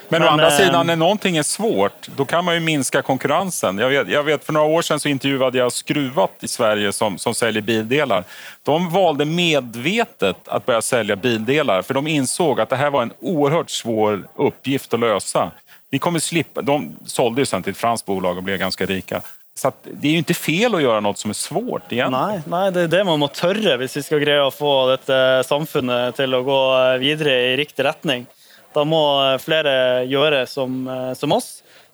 Men, 0.10 0.22
å 0.22 0.26
Men, 0.26 0.34
andra 0.34 0.48
eh, 0.48 0.58
sidan, 0.58 0.88
när 0.88 0.96
någonting 0.96 1.38
är 1.38 1.44
svårt, 1.44 2.08
då 2.16 2.26
kan 2.26 2.46
man 2.46 2.54
ju 2.54 2.60
minska 2.60 3.02
konkurrensen. 3.02 3.78
Jag 3.78 3.90
vet, 3.90 4.10
jag 4.10 4.24
vet 4.24 4.44
för 4.44 4.54
några 4.54 4.68
år 4.68 4.82
sedan 4.82 5.00
så 5.00 5.10
intervjuade 5.10 5.58
jag 5.58 5.72
Skruvat 5.72 6.32
i 6.42 6.48
Sverige 6.48 6.94
som, 6.94 7.18
som 7.18 7.34
säljer 7.36 7.62
bildelar. 7.62 8.24
De 8.64 8.90
valde 8.90 9.26
medvetet 9.26 10.48
att 10.48 10.66
börja 10.66 10.82
sälja 10.82 11.16
bildelar 11.16 11.82
för 11.82 11.94
de 11.94 12.08
insåg 12.08 12.62
att 12.62 12.70
det 12.70 12.76
här 12.76 12.90
var 12.90 13.02
en 13.02 13.14
oerhört 13.20 13.70
svår 13.70 14.28
uppgift 14.36 14.94
att 14.94 15.00
lösa. 15.00 15.52
Vi 15.90 16.00
kommer 16.00 16.20
slippa, 16.20 16.62
de 16.62 16.96
sålde 17.06 17.42
ju 17.42 17.46
sen 17.46 17.64
till 17.64 17.72
ett 17.72 17.78
franskt 17.78 18.06
bolag 18.06 18.38
och 18.38 18.44
blev 18.44 18.58
ganska 18.58 18.86
rika. 18.86 19.22
Så 19.62 19.68
att 19.68 19.88
det 19.94 20.08
är 20.08 20.12
ju 20.12 20.18
inte 20.18 20.34
fel 20.34 20.76
att 20.76 20.82
göra 20.82 21.00
något 21.00 21.18
som 21.20 21.30
är 21.30 21.38
svårt 21.38 21.92
egentligen. 21.94 22.12
Nei, 22.12 22.42
nei, 22.50 22.70
det 22.74 22.82
er 22.88 22.88
det 22.96 23.02
man 23.06 23.20
må 23.22 23.28
tørre 23.30 23.76
hvis 23.78 23.94
vi 24.00 24.02
skal 24.08 24.24
greie 24.24 24.42
å 24.42 24.50
få 24.50 24.72
dette 24.90 25.18
samfunnet 25.46 26.18
til 26.18 26.34
å 26.34 26.40
gå 26.48 26.62
videre 27.04 27.36
i 27.52 27.58
riktig 27.60 27.86
retning. 27.86 28.26
Da 28.74 28.82
må 28.88 29.02
flere 29.44 30.08
gjøre 30.10 30.48
som, 30.50 30.80
eh, 30.90 31.14
som 31.14 31.36
oss. 31.38 31.52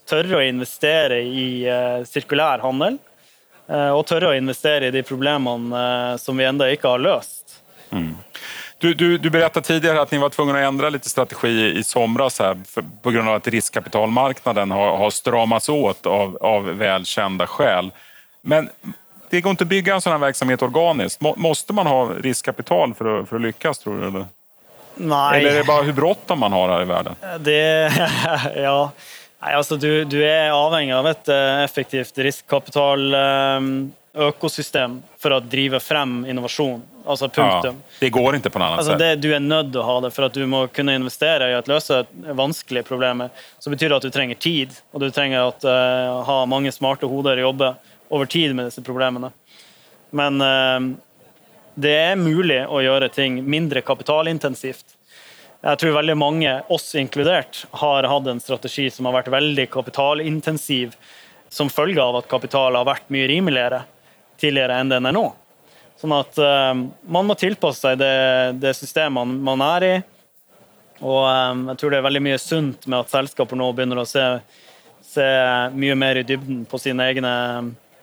Tørre 0.08 0.40
å 0.40 0.46
investere 0.48 1.20
i 1.28 1.66
eh, 1.68 2.06
sirkulær 2.08 2.64
handel. 2.64 3.00
eh, 3.68 3.92
Og 3.92 4.06
tørre 4.08 4.32
å 4.32 4.38
investere 4.40 4.88
i 4.88 4.96
de 4.96 5.04
problemene 5.04 5.84
eh, 5.84 6.18
som 6.24 6.38
vi 6.40 6.48
ennå 6.48 6.72
ikke 6.72 6.96
har 6.96 7.04
løst. 7.04 7.58
Du, 8.80 8.94
du, 8.94 9.18
du 9.18 9.30
berättade 9.30 9.66
tidigare 9.66 10.02
att 10.02 10.12
ni 10.12 10.18
var 10.18 10.30
tvungna 10.30 10.54
att 10.60 10.68
ändra 10.68 10.90
lite 10.90 11.10
strategi 11.10 11.78
i 11.78 11.84
somras 11.84 12.40
här, 12.40 12.58
för, 12.68 12.84
på 13.02 13.12
grund 13.12 13.30
av 13.30 13.36
att 13.36 13.48
riskkapitalmarknaden 13.48 14.72
har, 14.72 14.98
har 14.98 15.10
stramats 15.10 15.70
åt 15.70 16.06
av, 16.06 16.38
av 16.42 16.64
välkända 16.66 17.48
skäl. 17.48 17.92
Men 18.42 18.70
det 19.30 19.42
går 19.42 19.50
inte 19.50 19.64
att 19.64 19.68
bygga 19.68 19.96
en 19.96 20.02
sån 20.02 20.12
här 20.12 20.20
verksamhet 20.20 20.62
organiskt. 20.62 21.22
Må, 21.22 21.36
måste 21.38 21.74
man 21.74 21.88
ha 21.88 22.10
riskkapital 22.22 22.94
för 22.94 23.20
att, 23.20 23.30
för 23.30 23.36
att 23.36 23.42
lyckas, 23.42 23.80
tror 23.80 24.02
du? 24.02 24.08
Eller? 24.08 24.26
Nei. 24.96 25.40
eller 25.40 25.52
är 25.52 25.58
det 25.58 25.64
bara 25.64 25.82
hur 25.82 25.94
bråttom 25.94 26.40
man 26.40 26.52
har 26.52 26.70
här 26.70 26.82
i 26.82 26.86
världen? 26.86 27.16
Det 27.40 27.92
Ja. 28.56 28.92
Nei, 29.42 29.54
altså, 29.54 29.78
du, 29.78 30.06
du 30.06 30.18
er 30.24 30.50
avhengig 30.50 30.96
av 30.98 31.08
et 31.08 31.28
eh, 31.30 31.64
effektivt 31.64 32.18
riskkapitaløkosystem 34.18 35.02
for 35.18 35.32
å 35.36 35.40
drive 35.40 35.80
frem 35.80 36.26
innovasjon. 36.26 36.82
Altså 37.08 37.30
punktum. 37.30 37.76
Ja, 37.76 37.96
det 38.00 38.10
går 38.10 38.36
inte 38.36 38.50
på 38.50 38.60
något 38.60 38.66
annat 38.66 38.80
Altså 38.80 38.92
sätt. 38.92 39.00
det, 39.00 39.16
du 39.16 39.40
nødt 39.40 39.72
til 39.72 39.80
å 39.80 39.84
ha 39.84 40.02
det 40.02 40.12
for 40.12 40.26
at 40.26 40.34
du 40.34 40.46
må 40.46 40.68
kunne 40.68 40.96
investere 40.96 41.52
i 41.52 41.56
å 41.56 41.64
løse 41.66 42.06
vanskelige 42.36 42.84
problemer. 42.84 43.30
Så 43.60 43.70
betyr 43.70 43.90
det 43.90 43.96
at 43.96 44.04
du 44.04 44.10
trenger 44.12 44.36
tid, 44.36 44.76
og 44.92 45.02
du 45.02 45.10
trenger 45.12 45.48
at, 45.48 45.64
eh, 45.64 46.24
ha 46.26 46.46
mange 46.46 46.72
smarte 46.72 47.08
hoder 47.08 47.38
jobbe 47.38 47.76
over 48.10 48.26
tid 48.26 48.56
med 48.56 48.66
disse 48.66 48.82
problemene. 48.82 49.32
Men 50.12 50.42
eh, 50.42 50.80
det 51.76 51.96
er 51.96 52.16
mulig 52.16 52.66
å 52.68 52.82
gjøre 52.82 53.10
ting 53.10 53.44
mindre 53.46 53.82
kapitalintensivt. 53.82 54.86
Jeg 55.64 55.78
tror 55.80 55.96
veldig 55.96 56.18
mange, 56.18 56.62
oss 56.70 56.94
inkludert, 56.96 57.66
har 57.72 58.04
hatt 58.04 58.28
en 58.28 58.40
strategi 58.40 58.90
som 58.92 59.06
har 59.06 59.14
vært 59.14 59.32
veldig 59.32 59.70
kapitalintensiv 59.70 60.94
som 61.50 61.70
følge 61.70 62.02
av 62.04 62.16
at 62.18 62.28
kapital 62.28 62.76
har 62.76 62.86
vært 62.86 63.08
mye 63.10 63.28
rimeligere 63.28 63.86
tidligere 64.40 64.80
enn 64.82 64.90
den 64.90 65.06
er 65.06 65.16
nå. 65.16 65.26
Sånn 65.98 66.14
at 66.14 66.38
man 67.10 67.26
må 67.26 67.34
tilpasse 67.40 67.82
seg 67.88 67.98
det, 67.98 68.60
det 68.62 68.76
systemet 68.78 69.26
man, 69.28 69.62
er 69.66 69.86
i. 69.88 69.96
Og 71.02 71.24
eh, 71.30 71.64
jeg 71.72 71.78
tror 71.82 71.94
det 71.94 71.98
er 72.02 72.06
veldig 72.08 72.24
mye 72.28 72.38
sunt 72.42 72.88
med 72.90 73.00
at 73.04 73.12
selskaper 73.14 73.58
nå 73.60 73.72
begynner 73.78 74.02
å 74.02 74.06
se, 74.10 74.24
se 75.06 75.26
mye 75.74 75.96
mer 75.98 76.22
i 76.22 76.26
dybden 76.26 76.64
på 76.70 76.80
sine 76.82 77.06
egne 77.10 77.34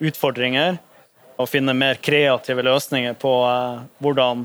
utfordringer. 0.03 0.79
Og 1.39 1.49
finne 1.51 1.75
mer 1.75 1.99
kreative 1.99 2.63
løsninger 2.63 3.17
på 3.19 3.33
eh, 3.51 3.83
hvordan 4.03 4.45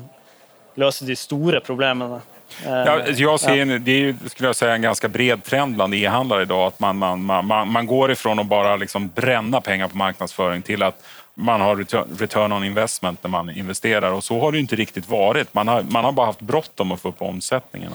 løse 0.79 1.05
de 1.05 1.15
store 1.17 1.61
problemene. 1.65 2.21
Eh, 2.65 2.85
Ja, 2.85 2.95
jag 3.05 3.39
ser, 3.39 3.57
en- 3.61 3.83
Det 3.83 3.91
är 3.91 4.15
skulle 4.29 4.49
jag 4.49 4.55
säga, 4.55 4.73
en 4.73 4.81
ganska 4.81 5.07
bred 5.07 5.43
trend 5.43 5.75
bland 5.75 5.93
e-handlare 5.93 6.41
idag. 6.41 6.67
Att 6.67 6.79
man, 6.79 6.97
man, 6.97 7.21
man, 7.23 7.45
man, 7.45 7.71
man 7.71 7.85
går 7.85 8.11
ifrån 8.11 8.39
att 8.39 8.45
bara 8.47 8.75
liksom 8.75 9.09
bränna 9.15 9.61
pengar 9.61 9.87
på 9.87 9.97
marknadsföring 9.97 10.61
till 10.61 10.83
att 10.83 11.03
man 11.39 11.61
har 11.61 11.75
return, 12.19 12.51
on 12.51 12.63
investment 12.63 13.23
när 13.23 13.29
man 13.29 13.49
investerar. 13.49 14.11
Och 14.11 14.23
så 14.23 14.39
har 14.39 14.51
det 14.51 14.57
ju 14.57 14.61
inte 14.61 14.75
riktigt 14.75 15.09
varit. 15.09 15.53
Man 15.53 15.67
har, 15.67 15.81
man 15.81 16.03
har 16.03 16.11
bara 16.11 16.25
haft 16.25 16.41
bråttom 16.41 16.91
att 16.91 17.01
få 17.01 17.09
upp 17.09 17.21
omsättningen. 17.21 17.91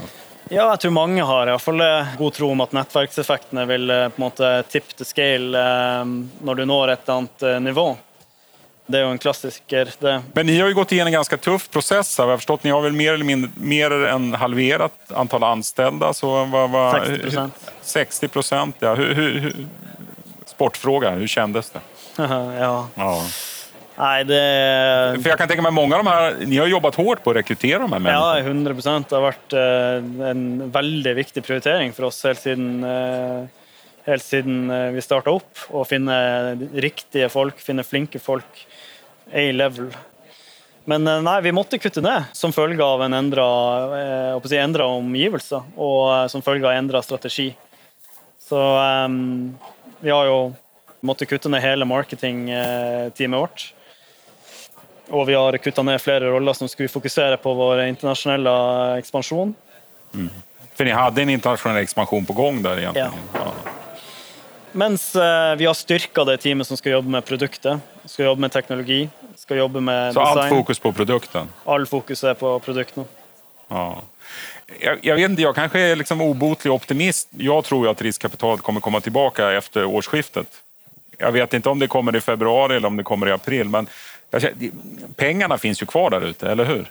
Ja, 0.48 0.70
jeg 0.70 0.80
tror 0.80 0.90
mange 0.90 1.22
har 1.22 1.46
i 1.46 1.50
hvert 1.50 1.62
fall 1.62 1.80
eh, 1.80 2.16
god 2.18 2.32
tro 2.32 2.50
om 2.50 2.60
at 2.60 2.72
nettverkseffektene 2.76 3.64
vil 3.64 3.90
eh, 3.90 4.08
på 4.08 4.20
en 4.20 4.24
måte 4.26 4.50
tip 4.68 4.96
the 4.96 5.04
scale 5.04 5.60
eh, 5.60 6.04
når 6.44 6.54
du 6.54 6.64
når 6.68 6.92
et 6.92 7.08
annet 7.08 7.42
eh, 7.42 7.60
nivå. 7.60 7.94
Det 8.86 8.98
er 8.98 9.06
jo 9.06 9.14
en 9.14 9.18
klassiker, 9.18 9.88
det. 9.98 10.18
Men 10.32 10.46
ni 10.46 10.58
har 10.60 10.68
ju 10.68 10.74
gått 10.74 10.92
igenom 10.92 11.06
en 11.06 11.12
ganska 11.12 11.36
tuff 11.36 11.70
process. 11.70 12.18
Här. 12.18 12.24
Jag 12.24 12.32
har 12.32 12.36
förstått 12.36 12.64
ni 12.64 12.70
har 12.70 12.80
väl 12.80 12.92
mer 12.92 13.12
eller 13.12 13.24
mindre 13.24 13.50
mer 13.56 13.90
än 13.90 14.34
halverat 14.34 15.12
antal 15.12 15.44
anställda. 15.44 16.12
Så 16.14 16.44
vad, 16.44 16.70
vad, 16.70 16.94
60%. 16.94 17.50
60 17.82 18.28
procent. 18.28 18.76
Ja. 18.78 18.94
Hur, 18.94 19.14
hur, 19.14 19.38
hur, 19.40 19.66
sportfråga, 20.46 21.10
hur 21.10 21.26
kändes 21.26 21.70
det? 21.70 21.80
ja. 22.60 22.88
Ja. 22.94 23.22
Nei, 23.96 24.24
det 24.24 25.18
För 25.22 25.28
jag 25.28 25.38
kan 25.38 25.48
tänka 25.48 25.62
mig 25.62 25.72
många 25.72 25.96
av 25.96 26.04
de 26.04 26.10
här, 26.10 26.36
ni 26.46 26.56
har 26.56 26.66
jobbat 26.66 26.94
hårt 26.94 27.22
på 27.24 27.30
att 27.30 27.36
rekrytera 27.36 27.78
de 27.78 27.92
här 27.92 27.98
människorna. 27.98 28.38
Ja, 28.38 28.44
100 28.44 28.74
Det 29.08 29.16
har 29.16 29.22
vært 29.22 29.52
eh, 29.52 30.30
en 30.30 30.70
veldig 30.70 31.14
viktig 31.14 31.44
prioritering 31.44 31.92
for 31.92 32.04
oss 32.04 32.24
helt 32.24 32.40
siden, 32.40 32.84
eh, 32.84 33.44
helt 34.06 34.22
siden 34.22 34.70
eh, 34.70 34.90
vi 34.90 35.02
starta 35.02 35.30
opp. 35.30 35.62
Å 35.70 35.84
finne 35.86 36.16
riktige 36.74 37.28
folk, 37.30 37.60
finne 37.62 37.84
flinke 37.86 38.18
folk. 38.18 38.66
A-level. 39.30 39.94
Men 40.90 41.06
eh, 41.06 41.22
nei, 41.22 41.38
vi 41.46 41.54
måtte 41.54 41.78
kutte 41.78 42.02
ned 42.02 42.34
som 42.34 42.52
følge 42.52 42.82
av 42.82 43.06
en 43.06 43.14
endra, 43.14 43.46
eh, 44.00 44.58
endra 44.58 44.90
omgivelser 44.90 45.62
og 45.76 46.02
eh, 46.16 46.26
som 46.34 46.42
følge 46.42 46.66
av 46.66 46.74
endra 46.74 47.02
strategi. 47.02 47.52
Så 48.42 48.58
eh, 48.58 49.08
vi 50.02 50.10
har 50.10 50.26
jo 50.32 50.38
måttet 51.04 51.28
kutte 51.28 51.48
ned 51.52 51.62
hele 51.62 51.84
marketingteamet 51.88 53.40
vårt. 53.40 53.64
Og 55.12 55.26
vi 55.28 55.34
har 55.36 55.56
kutta 55.60 55.82
ned 55.84 56.00
flere 56.00 56.30
roller 56.32 56.56
som 56.56 56.68
skulle 56.68 56.88
fokusere 56.88 57.36
på 57.36 57.52
vår 57.54 57.82
internasjonelle 57.90 58.54
ekspansjon. 58.98 59.54
För 60.74 60.84
ni 60.84 60.90
hade 60.90 61.22
en 61.22 61.30
internationell 61.30 61.82
expansion 61.82 62.26
på 62.26 62.32
gång 62.32 62.62
där 62.62 62.78
egentligen. 62.78 63.12
Ja. 63.34 63.52
Mens 64.72 65.14
eh, 65.16 65.54
vi 65.56 65.66
har 65.66 65.74
styrka 65.74 66.24
det 66.24 66.36
teamet 66.42 66.66
som 66.66 66.76
skal 66.76 66.92
jobbe 66.92 67.08
med 67.08 67.24
produktet, 67.24 67.80
skal 68.04 68.24
jobbe 68.26 68.40
med 68.40 68.52
teknologi, 68.52 69.08
skal 69.36 69.56
jobbe 69.56 69.80
med 69.80 70.14
Så 70.14 70.20
allt 70.20 70.36
design. 70.36 70.50
fokus 70.50 70.78
på 70.78 70.92
produkten. 70.92 71.48
All 71.64 71.86
fokus 71.86 72.24
er 72.24 72.34
på 72.34 72.58
produktene. 72.58 73.06
Ja. 73.68 74.02
Jag, 74.80 74.98
jag 75.02 75.16
vet 75.16 75.30
inte, 75.30 75.42
jag 75.42 75.54
kanske 75.54 75.80
är 75.80 75.96
liksom 75.96 76.20
obotlig 76.20 76.72
optimist. 76.72 77.28
Jag 77.30 77.64
tror 77.64 77.86
ju 77.86 77.90
att 77.90 78.02
riskkapitalet 78.02 78.62
kommer 78.62 78.80
komma 78.80 79.00
tillbaka 79.00 79.52
efter 79.52 79.84
årsskiftet. 79.84 80.46
Jag 81.18 81.32
vet 81.32 81.54
inte 81.54 81.68
om 81.68 81.78
det 81.78 81.86
kommer 81.88 82.16
i 82.16 82.20
februari 82.20 82.76
eller 82.76 82.88
om 82.88 82.96
det 82.96 83.02
kommer 83.04 83.28
i 83.28 83.32
april, 83.32 83.68
men 83.68 83.86
känner, 84.32 84.52
det- 84.56 84.70
pengarna 85.16 85.58
finns 85.58 85.82
ju 85.82 85.86
kvar 85.86 86.10
där 86.10 86.20
ute, 86.20 86.50
eller 86.50 86.64
hur? 86.64 86.90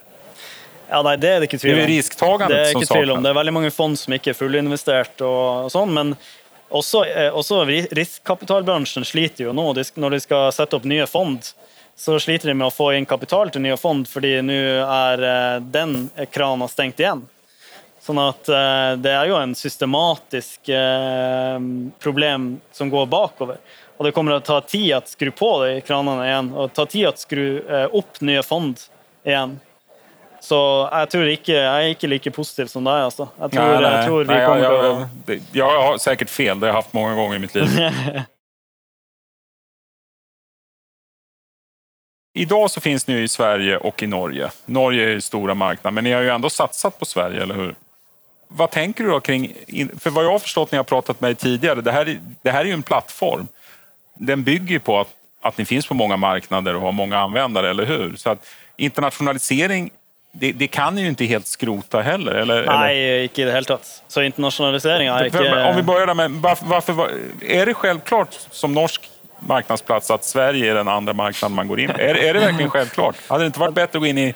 Ja, 0.90 1.02
nei, 1.02 1.16
Det 1.18 1.30
er 1.30 1.40
det 1.40 1.48
ikke 1.50 1.58
Det 1.58 1.68
är 1.68 1.74
tvil 1.74 1.78
ju 1.78 1.84
om. 1.84 1.88
risktagandet 1.88 2.50
Det 2.58 2.62
er 2.68 2.72
som 2.72 2.82
ikke 2.82 2.94
tvil 2.94 3.12
om. 3.12 3.24
Det 3.24 3.30
er 3.30 3.34
veldig 3.34 3.54
mange 3.54 3.72
fond 3.72 4.00
som 4.00 4.14
ikke 4.14 4.30
er 4.30 4.34
fullinvestert, 4.38 5.22
og, 5.22 5.66
og 5.66 5.72
sånn, 5.72 5.94
men 5.94 6.16
også, 6.72 7.06
eh, 7.06 7.32
også 7.34 7.64
ri- 7.66 7.88
riskkapitalbransjen 7.92 9.06
sliter 9.06 9.44
jo 9.48 9.54
nå. 9.54 9.74
De, 9.74 9.82
sk- 9.84 9.98
når 9.98 10.10
de 10.12 10.20
skal 10.20 10.52
sette 10.52 10.76
opp 10.76 10.84
nye 10.86 11.08
fond, 11.08 11.40
så 11.98 12.20
sliter 12.20 12.48
de 12.48 12.54
med 12.54 12.68
å 12.68 12.74
få 12.74 12.92
inn 12.98 13.06
kapital 13.06 13.50
til 13.50 13.62
nye 13.62 13.78
fond, 13.78 14.08
fordi 14.10 14.42
nå 14.42 14.54
er 14.86 15.24
eh, 15.24 15.60
den 15.60 16.10
krana 16.32 16.68
stengt 16.68 17.00
igjen. 17.00 17.26
Sånn 18.04 18.20
at 18.20 18.50
eh, 18.50 18.96
det 19.00 19.12
er 19.16 19.28
jo 19.32 19.38
en 19.40 19.54
systematisk 19.56 20.70
problem 22.00 22.60
som 22.72 22.90
går 22.90 23.06
bakover. 23.08 23.58
Og 23.98 24.06
det 24.06 24.12
kommer 24.16 24.34
å 24.36 24.40
ta 24.44 24.62
tid 24.62 24.96
å 24.98 25.02
skru 25.06 25.32
på 25.32 25.50
de 25.66 25.82
kranene 25.86 26.26
igjen, 26.28 26.50
og 26.58 26.74
ta 26.74 26.86
tid 26.90 27.08
å 27.08 27.14
skru 27.16 27.46
eh, 27.70 27.86
opp 27.96 28.22
nye 28.26 28.44
fond 28.44 28.80
igjen. 29.26 29.60
Så 30.44 30.58
jeg 30.92 31.10
tror 31.14 31.30
ikke, 31.32 31.54
jeg 31.56 31.84
er 31.86 31.94
ikke 31.96 32.10
like 32.12 32.32
positiv 32.36 32.68
som 32.68 32.84
deg. 32.84 33.06
Altså. 33.06 33.30
Jeg, 33.40 33.52
tror, 33.54 33.64
Nej, 33.64 33.82
nej, 33.82 33.92
jeg 33.96 34.08
tror 34.10 34.24
vi 34.24 34.28
nej, 34.34 34.40
jag, 34.42 34.50
kommer 34.50 34.72
å 34.72 34.84
jag, 35.00 35.08
det- 35.26 35.42
jag 35.60 35.82
har 35.82 35.98
säkert 35.98 36.30
fel, 36.30 36.60
det 36.60 36.66
har 36.66 36.70
jag 36.74 36.82
haft 36.82 36.94
många 36.94 37.16
gånger 37.16 37.36
i 37.36 37.40
mitt 37.40 37.56
liv. 37.56 37.70
Idag 42.36 42.72
så 42.72 42.82
finns 42.82 43.08
ni 43.08 43.14
i 43.22 43.28
Sverige 43.28 43.78
och 43.78 44.04
i 44.04 44.08
Norge. 44.08 44.52
Norge 44.66 45.04
är 45.04 45.10
ju 45.10 45.22
stora 45.22 45.54
marknaden, 45.54 45.94
men 45.96 46.04
ni 46.04 46.12
har 46.12 46.22
ju 46.22 46.30
ändå 46.30 46.50
satsat 46.50 47.00
på 47.00 47.06
Sverige, 47.06 47.42
eller 47.44 47.56
hur? 47.56 47.76
Vad 48.48 48.72
tänker 48.72 49.04
du 49.04 49.10
då 49.10 49.20
kring... 49.20 49.54
in- 49.68 50.00
För 50.00 50.10
vad 50.10 50.26
jag 50.26 50.32
har 50.32 50.40
förstått 50.40 50.72
när 50.72 50.78
jag 50.78 50.84
har 50.84 50.88
pratat 50.88 51.22
med 51.22 51.28
dig 51.28 51.36
tidigare, 51.36 51.82
det 51.82 51.92
här, 51.92 52.10
är- 52.10 52.20
det 52.42 52.52
här 52.52 52.62
är 52.62 52.66
ju 52.66 52.72
en 52.74 52.84
plattform. 52.84 53.48
Den 54.16 54.44
bygger 54.44 54.72
ju 54.74 54.80
på 54.80 55.00
att, 55.00 55.08
att 55.42 55.58
ni 55.58 55.66
finns 55.66 55.88
på 55.88 55.94
många 55.94 56.18
marknader 56.18 56.76
och 56.76 56.82
har 56.82 56.92
många 56.92 57.20
användare, 57.20 57.70
eller 57.70 57.86
hur? 57.86 58.16
Så 58.16 58.30
att 58.30 58.46
internationalisering, 58.78 59.92
det, 60.32 60.52
det 60.52 60.68
kan 60.68 60.98
ju 60.98 61.08
inte 61.08 61.26
helt 61.26 61.48
skrota 61.48 62.02
heller, 62.02 62.32
eller? 62.32 62.58
eller? 62.58 62.78
Nei, 62.80 63.24
ikke 63.24 63.42
i 63.42 63.46
det 63.46 63.52
hele 63.52 63.66
tatt. 63.66 64.04
Så 64.08 64.22
internasjonalisering 64.22 65.08
er 65.10 65.26
ikke 65.30 65.70
Om 65.70 65.76
vi 65.76 65.84
börjar 65.84 66.08
där 66.08 66.14
med, 66.14 66.32
varför, 66.32 66.66
varför, 66.66 66.94
var- 66.94 67.12
är 67.42 67.66
det 67.66 67.74
självklart 67.74 68.34
som 68.52 68.74
norsk 68.74 69.10
marknadsplats 69.40 70.12
att 70.12 70.24
Sverige 70.24 70.72
är 70.72 70.76
den 70.76 70.88
andra 70.88 71.14
marknaden 71.14 71.56
man 71.56 71.68
går 71.68 71.80
in 71.80 71.90
i? 71.90 71.94
Är, 71.94 72.16
är 72.16 72.34
det 72.34 72.40
verkligen 72.40 72.70
självklart? 72.70 73.16
Hade 73.28 73.44
det 73.44 73.48
inte 73.48 73.60
varit 73.60 73.76
bättre 73.76 73.98
att 73.98 74.02
gå 74.02 74.08
in 74.08 74.18
i 74.18 74.34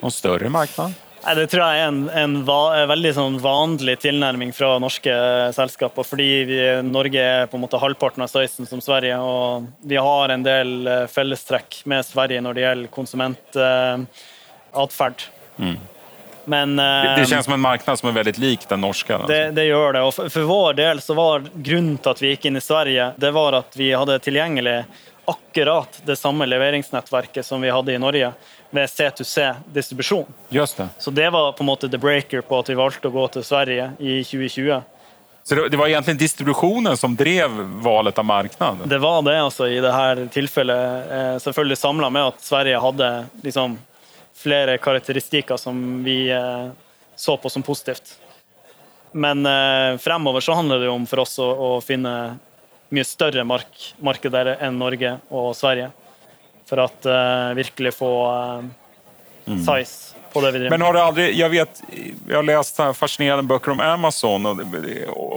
någon 0.00 0.10
större 0.10 0.48
marknad? 0.48 0.92
Det 1.24 1.46
tror 1.50 1.62
jeg 1.64 1.78
er 1.82 1.88
en, 1.88 2.10
en 2.14 2.36
en 2.46 2.88
veldig 2.88 3.14
sånn 3.16 3.38
vanlig 3.42 3.96
tilnærming 4.04 4.52
fra 4.54 4.78
norske 4.80 5.12
selskaper. 5.56 6.02
Fordi 6.06 6.44
vi, 6.48 6.82
Norge 6.86 7.20
er 7.20 7.46
på 7.50 7.56
en 7.58 7.62
måte 7.64 7.78
halvparten 7.82 8.22
av 8.24 8.28
støysen 8.30 8.66
som 8.70 8.80
Sverige, 8.84 9.16
og 9.18 9.66
vi 9.82 9.96
har 9.98 10.28
en 10.32 10.42
del 10.46 10.86
eh, 10.86 11.06
fellestrekk 11.10 11.82
med 11.90 12.06
Sverige 12.06 12.40
når 12.44 12.52
det 12.54 12.62
gjelder 12.64 12.88
konsumentatferd. 12.94 15.18
Men 16.48 16.76
Det, 16.76 16.82
eh, 16.82 17.18
det 17.18 17.26
känns 17.26 17.44
som 17.44 17.54
en 17.54 17.60
marknad 17.60 17.98
som 17.98 18.08
är 18.08 18.12
väldigt 18.12 18.38
lik 18.38 18.68
den 18.68 18.80
norska. 18.80 19.14
alltså. 19.14 19.32
det, 19.32 19.50
det 19.50 19.64
gjør 19.64 19.92
det. 19.92 20.02
Og 20.02 20.14
for, 20.14 20.28
for 20.28 20.40
vår 20.40 20.74
del 20.74 21.00
så 21.00 21.14
var 21.14 21.44
grunnen 21.54 21.98
til 21.98 22.10
at 22.10 22.22
vi 22.22 22.32
gikk 22.32 22.48
inn 22.48 22.56
i 22.56 22.64
Sverige, 22.64 23.12
det 23.16 23.30
var 23.30 23.52
at 23.52 23.76
vi 23.76 23.92
hadde 23.92 24.18
tilgjengelig 24.18 24.84
akkurat 25.30 26.00
det 26.04 26.16
samme 26.16 26.46
leveringsnettverket 26.46 27.46
som 27.46 27.60
vi 27.60 27.70
hadde 27.70 27.94
i 27.94 27.98
Norge, 28.00 28.32
ved 28.70 28.88
C2C-distribusjon. 28.88 30.26
Just 30.48 30.76
det. 30.76 30.88
Så 30.98 31.10
det 31.10 31.30
var 31.30 31.52
på 31.52 31.62
en 31.62 31.66
måte 31.66 31.88
the 31.88 31.98
breaker 31.98 32.40
på 32.40 32.58
at 32.58 32.68
vi 32.68 32.76
valgte 32.78 33.08
å 33.08 33.14
gå 33.14 33.26
til 33.32 33.44
Sverige 33.44 33.90
i 33.98 34.20
2020. 34.24 34.82
Så 35.48 35.54
det, 35.54 35.76
var 35.76 35.88
egentligen 35.88 36.18
distributionen 36.18 36.96
som 36.96 37.16
drev 37.16 37.50
valet 37.80 38.18
av 38.18 38.24
marknad? 38.24 38.82
Det 38.84 38.98
var 38.98 39.22
det 39.22 39.38
altså 39.40 39.68
i 39.68 39.78
det 39.80 39.92
her 39.92 40.26
tilfellet. 40.32 41.12
Eh, 41.40 41.74
samla 41.74 42.10
med 42.10 42.34
at 42.34 42.42
Sverige 42.44 42.78
hadde 42.78 43.08
liksom 43.42 43.78
flere 44.36 44.76
karakteristikker 44.78 45.56
som 45.56 46.04
vi 46.04 46.30
eh, 46.30 46.68
så 47.16 47.36
på 47.36 47.50
som 47.50 47.62
positivt. 47.62 48.18
Men 49.12 49.46
eh, 49.46 49.96
fremover 49.98 50.40
så 50.40 50.52
handler 50.52 50.78
det 50.84 50.88
om 50.88 51.06
for 51.06 51.24
oss 51.24 51.38
å, 51.38 51.48
å 51.48 51.80
finne 51.80 52.36
mye 52.88 53.04
større 53.04 53.44
mark 53.44 53.94
markeder 54.04 54.54
enn 54.60 54.78
Norge 54.80 55.16
og 55.30 55.50
Sverige. 55.56 55.90
For 56.68 56.84
at 56.84 57.08
eh, 57.08 57.56
virkelig 57.56 57.94
få 57.96 58.12
eh, 58.28 59.56
size 59.64 60.14
på 60.32 60.40
det 60.40 60.52
vi 60.52 60.58
driver 60.58 60.70
med. 60.70 60.78
Men 60.78 60.86
har 60.86 60.92
det 60.92 61.02
aldrig, 61.02 61.34
jag 61.34 61.50
vet, 61.50 61.82
jag 62.28 62.36
har 62.36 62.42
läst 62.42 62.80
fascinerande 62.94 63.42
böcker 63.42 63.70
om 63.70 63.80
Amazon 63.80 64.46
och, 64.46 64.60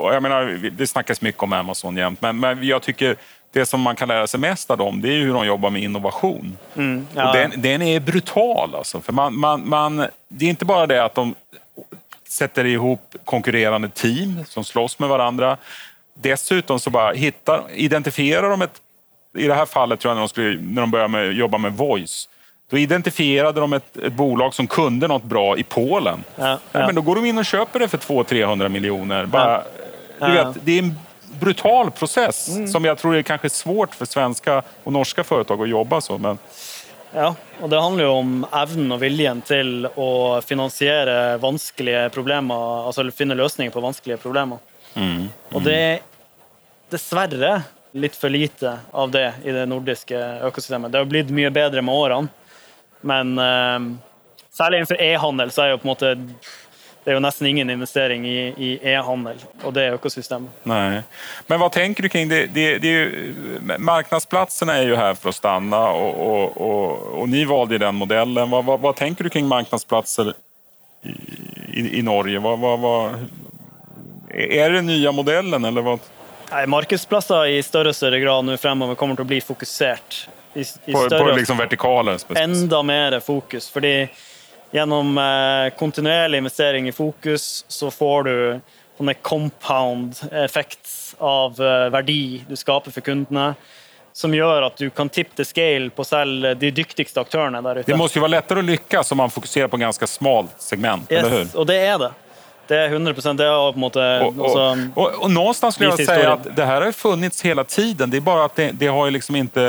och 0.04 0.16
jag 0.16 0.24
menar, 0.24 0.70
det 0.72 0.88
snackas 0.88 1.22
mycket 1.22 1.44
om 1.44 1.54
Amazon 1.54 1.98
jämt, 1.98 2.22
men, 2.22 2.40
men 2.40 2.64
jag 2.64 2.82
tycker 2.82 3.16
det 3.52 3.66
som 3.66 3.82
man 3.82 3.96
kan 3.96 4.08
lära 4.08 4.28
sig 4.28 4.40
mest 4.40 4.72
av 4.72 4.78
dem, 4.78 5.02
det 5.02 5.10
är 5.10 5.20
hur 5.20 5.34
de 5.34 5.46
jobbar 5.46 5.70
med 5.70 5.82
innovation. 5.84 6.58
ja. 7.16 7.28
Och 7.28 7.36
den, 7.36 7.62
den 7.62 7.82
är 7.82 8.00
brutal 8.00 8.76
alltså. 8.76 9.02
För 9.02 9.14
man, 9.14 9.40
man, 9.40 9.70
man, 9.70 10.08
det 10.28 10.46
är 10.46 10.50
inte 10.50 10.66
bara 10.66 10.88
det 10.88 11.04
att 11.04 11.16
de 11.16 11.36
sätter 12.28 12.66
ihop 12.66 13.16
konkurrerande 13.26 13.90
team 13.90 14.46
som 14.48 14.64
slåss 14.64 15.00
med 15.00 15.10
varandra. 15.10 15.58
Dessutom 16.13 16.80
så 16.80 16.89
bara 16.89 17.13
hittar, 17.13 17.63
identifierar 17.74 18.50
de 18.50 18.62
ett, 18.62 18.82
i 19.38 19.47
det 19.47 19.54
här 19.54 19.65
fallet 19.65 20.00
tror 20.00 20.10
jag 20.10 20.15
när 20.15 20.21
de, 20.21 20.30
skulle, 20.30 20.62
när 20.62 20.82
de 20.82 20.91
började 20.91 21.10
med, 21.12 21.34
jobba 21.34 21.58
med 21.58 21.74
voice, 21.74 22.30
då 22.71 22.78
identifierade 22.78 23.60
de 23.60 23.74
ett, 23.74 23.97
ett 23.97 24.13
bolag 24.13 24.54
som 24.54 24.67
kunde 24.67 25.08
något 25.08 25.24
bra 25.24 25.58
i 25.58 25.63
Polen. 25.63 26.24
Ja, 26.36 26.47
Ja, 26.50 26.58
ja. 26.71 26.86
men 26.86 26.95
då 26.95 27.02
går 27.02 27.15
de 27.15 27.26
in 27.26 27.38
och 27.38 27.45
köper 27.45 27.80
det 27.80 27.88
för 27.88 27.97
200-300 27.97 28.69
miljoner. 28.69 29.26
Bara, 29.26 29.63
Du. 30.19 30.26
Mm. 30.26 30.36
vet, 30.54 30.56
det 30.65 30.71
är 30.71 30.80
en 30.84 31.00
brutal 31.39 31.91
process 31.91 32.50
som 32.71 32.86
jag 32.86 32.97
tror 32.97 33.15
är 33.15 33.21
kanske 33.21 33.50
svårt 33.50 33.95
för 33.95 34.06
svenska 34.06 34.63
och 34.84 34.93
norska 34.93 35.24
företag 35.24 35.62
att 35.62 35.69
jobba 35.69 36.02
så. 36.02 36.17
Men, 36.17 36.38
Ja, 37.13 37.36
og 37.62 37.69
det 37.69 37.82
handler 37.82 38.04
jo 38.06 38.12
om 38.12 38.45
evnen 38.56 38.91
og 38.95 39.02
viljen 39.02 39.41
til 39.43 39.88
å 40.00 40.39
finansiere 40.47 41.38
vanskelige 41.43 42.06
problemer, 42.15 42.86
altså 42.88 43.04
finne 43.12 43.36
løsninger 43.36 43.74
på 43.74 43.84
vanskelige 43.84 44.17
problemer. 44.93 45.30
Og 45.54 45.65
det 45.65 45.75
er 45.75 46.01
dessverre 46.91 47.54
litt 47.91 48.15
for 48.15 48.32
lite 48.32 48.77
av 48.91 49.12
det 49.12 49.27
i 49.43 49.51
det 49.51 49.65
nordiske 49.67 50.17
økosystemet. 50.47 50.91
Det 50.91 51.01
har 51.01 51.12
blitt 51.12 51.32
mye 51.36 51.51
bedre 51.51 51.84
med 51.84 51.95
årene, 51.95 52.27
men 53.01 53.38
eh, 53.39 53.80
særlig 54.54 54.82
innenfor 54.82 55.01
e-handel 55.01 55.51
så 55.51 55.65
er 55.65 55.73
jo 55.73 55.82
på 55.84 55.91
måte 55.91 56.15
det 57.01 57.10
er 57.10 57.15
jo 57.17 57.21
nesten 57.23 57.47
ingen 57.49 57.69
investering 57.73 58.27
i, 58.30 58.75
e-handel 58.86 59.39
og 59.65 59.73
det 59.73 59.88
økosystemet. 59.95 60.51
Nej. 60.63 61.01
Men 61.47 61.60
vad 61.60 61.71
tänker 61.71 62.04
du 62.04 62.10
kring 62.10 62.30
det? 62.30 62.45
det, 62.45 62.77
det 62.77 62.88
är 62.88 62.91
ju, 62.91 63.34
marknadsplatserna 63.77 64.77
är 64.77 64.84
ju 64.84 64.95
här 64.95 65.13
för 65.13 65.30
att 65.30 65.36
stanna 65.36 65.89
och, 65.89 66.13
och, 66.32 66.58
och, 66.58 67.21
och 67.21 67.30
ni 67.30 67.45
valde 67.45 67.73
ju 67.73 67.77
den 67.77 67.95
modellen. 67.95 68.49
Vad, 68.49 68.65
vad, 68.65 68.80
vad 68.80 68.95
tänker 68.95 69.23
du 69.23 69.30
kring 69.30 69.47
marknadsplatser 69.47 70.34
i, 71.04 71.10
i, 71.80 71.99
i 71.99 72.01
Norge? 72.01 72.39
Vad, 72.39 72.60
vad, 72.60 72.80
vad, 72.80 73.15
är 74.34 74.70
det 74.70 74.82
nya 74.82 75.12
modellen 75.12 75.65
eller 75.65 75.82
vad? 75.82 76.00
Nei, 76.52 76.65
Markedsplasser 76.67 77.46
i 77.46 77.63
større 77.63 77.94
og 77.94 77.96
større 77.96 78.20
grad 78.20 78.46
nå 78.46 78.58
fremover 78.60 78.98
kommer 79.00 79.20
å 79.22 79.28
bli 79.28 79.39
fokusert. 79.41 80.28
I, 80.54 80.62
i 80.62 80.91
På, 80.91 81.06
på 81.10 81.32
liksom 81.38 81.58
vertikaler? 81.58 82.20
enda 82.36 82.84
mer 82.84 83.20
fokus. 83.24 83.70
Fordi 83.72 84.10
gjennom 84.72 85.17
eh, 85.17 85.70
kontinuerlig 85.80 86.38
investering 86.38 86.89
i 86.89 86.91
fokus, 86.91 87.65
så 87.67 87.91
får 87.91 88.24
du 88.24 88.36
sånne 88.98 89.13
compound 89.13 90.20
effects 90.32 91.15
av 91.20 91.62
eh, 91.62 91.88
verdi 91.89 92.44
du 92.48 92.56
skaper 92.56 92.91
for 92.91 93.02
kundene, 93.02 93.54
som 94.13 94.34
gjør 94.36 94.67
at 94.67 94.78
du 94.78 94.89
kan 94.91 95.10
tippe 95.10 95.36
the 95.39 95.46
scale 95.48 95.89
på 95.89 96.04
selv 96.04 96.52
de 96.60 96.72
dyktigste 96.76 97.24
aktørene 97.24 97.62
der 97.63 97.80
ute. 97.80 97.91
Det 97.91 97.98
måste 97.98 98.20
ju 98.20 98.22
vara 98.22 98.36
lättare 98.36 98.60
att 98.60 98.65
lyckas 98.65 99.12
om 99.12 99.17
man 99.17 99.30
fokuserar 99.32 99.67
på 99.67 99.78
ganska 99.78 100.08
smalt 100.08 100.56
segment, 100.60 101.12
eller 101.12 101.30
hur? 101.30 101.39
yes, 101.39 101.56
og 101.56 101.67
det 101.67 101.80
er 101.80 101.98
det. 101.98 102.12
Det 102.72 102.78
er 102.78 102.90
100 102.94 103.14
det 103.34 103.44
har 103.44 103.72
på 103.72 103.76
en 103.78 103.80
måte 103.80 104.00
Och, 104.20 104.38
och, 104.38 104.46
altså, 104.46 104.88
och, 104.96 105.24
och 105.24 105.32
någonstans 105.32 105.76
skulle 105.76 105.90
jag 105.90 106.06
säga 106.06 106.34
att 106.34 106.56
det 106.56 106.66
här 106.66 106.80
har 106.82 106.86
ju 106.88 106.94
funnits 106.94 107.42
hela 107.42 107.64
tiden. 107.64 108.10
Det 108.10 108.18
är 108.18 108.22
bara 108.22 108.46
att 108.46 108.56
det, 108.56 108.72
det 108.72 108.88
har 108.88 109.06
ju 109.06 109.12
liksom 109.12 109.36
inte... 109.36 109.62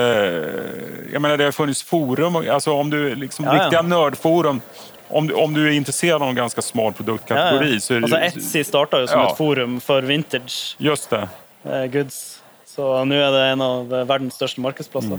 Jag 1.12 1.22
menar, 1.22 1.36
det 1.36 1.44
har 1.44 1.52
funnits 1.52 1.82
forum. 1.82 2.36
Alltså 2.36 2.72
om 2.72 2.90
du 2.90 3.14
liksom 3.14 3.44
Ja, 3.44 3.56
ja. 3.56 3.62
riktiga 3.64 3.82
nördforum. 3.82 4.60
Om 5.08 5.26
du, 5.26 5.34
om 5.34 5.54
du 5.54 5.68
är 5.68 5.72
intresserad 5.72 6.22
av 6.22 6.28
en 6.28 6.34
ganska 6.34 6.62
smal 6.62 6.92
produktkategori 6.92 7.80
så 7.80 7.94
är 7.94 8.00
det 8.00 8.04
Altså 8.04 8.18
ju- 8.18 8.26
Etsy 8.42 8.64
starta 8.64 9.00
jo 9.00 9.06
som 9.06 9.20
Ja. 9.20 9.30
et 9.30 9.36
forum 9.36 9.80
for 9.80 10.02
vintage 10.02 10.76
Just 10.78 11.10
det. 11.10 11.28
eh, 11.64 11.84
goods. 11.86 12.38
Så 12.66 13.04
nå 13.04 13.14
er 13.14 13.30
det 13.32 13.42
en 13.52 13.60
av 13.60 13.94
eh, 13.94 14.04
verdens 14.04 14.34
største 14.34 14.60
markedsplasser. 14.60 15.18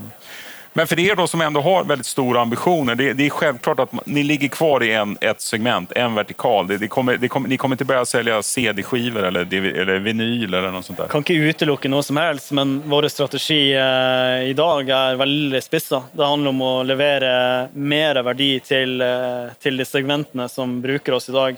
Men 0.75 0.87
för 0.87 0.99
er 0.99 1.15
då 1.15 1.27
som 1.27 1.41
ändå 1.41 1.61
har 1.61 1.83
väldigt 1.83 2.05
stora 2.05 2.41
ambitioner, 2.41 2.95
det, 2.95 3.13
det 3.13 3.25
är 3.25 3.29
självklart 3.29 3.79
att 3.79 3.91
man- 3.91 4.03
ni 4.05 4.23
ligger 4.23 4.47
kvar 4.47 4.83
i 4.83 4.93
en, 4.93 5.17
ett 5.21 5.41
segment, 5.41 5.91
en 5.91 6.15
vertikal. 6.15 6.67
Det, 6.67 6.77
det 6.77 6.87
kommer, 6.87 7.17
det 7.17 7.27
kommer, 7.27 7.49
ni 7.49 7.57
kommer 7.57 7.73
inte 7.73 7.85
börja 7.85 8.05
sälja 8.05 8.43
CD-skivor 8.43 9.23
eller, 9.23 9.53
eller 9.53 9.99
vinyl 9.99 10.53
eller 10.53 10.71
något 10.71 10.85
sånt 10.85 10.99
där. 10.99 11.07
kan 11.07 11.17
inte 11.19 11.33
utelukke 11.33 11.89
något 11.89 12.05
som 12.05 12.17
helst, 12.17 12.51
men 12.51 12.83
vår 12.85 13.07
strategi 13.07 13.73
eh, 13.73 14.49
idag 14.49 14.89
är 14.89 15.15
väldigt 15.15 15.63
spissad. 15.63 16.01
Det 16.11 16.25
handlar 16.25 16.49
om 16.49 16.61
att 16.61 16.85
leverera 16.85 17.67
mer 17.73 18.23
värde 18.23 18.59
till, 18.59 19.01
eh, 19.01 19.07
till 19.61 19.77
de 19.77 19.85
segmenten 19.85 20.49
som 20.49 20.81
brukar 20.81 21.13
oss 21.13 21.29
idag, 21.29 21.49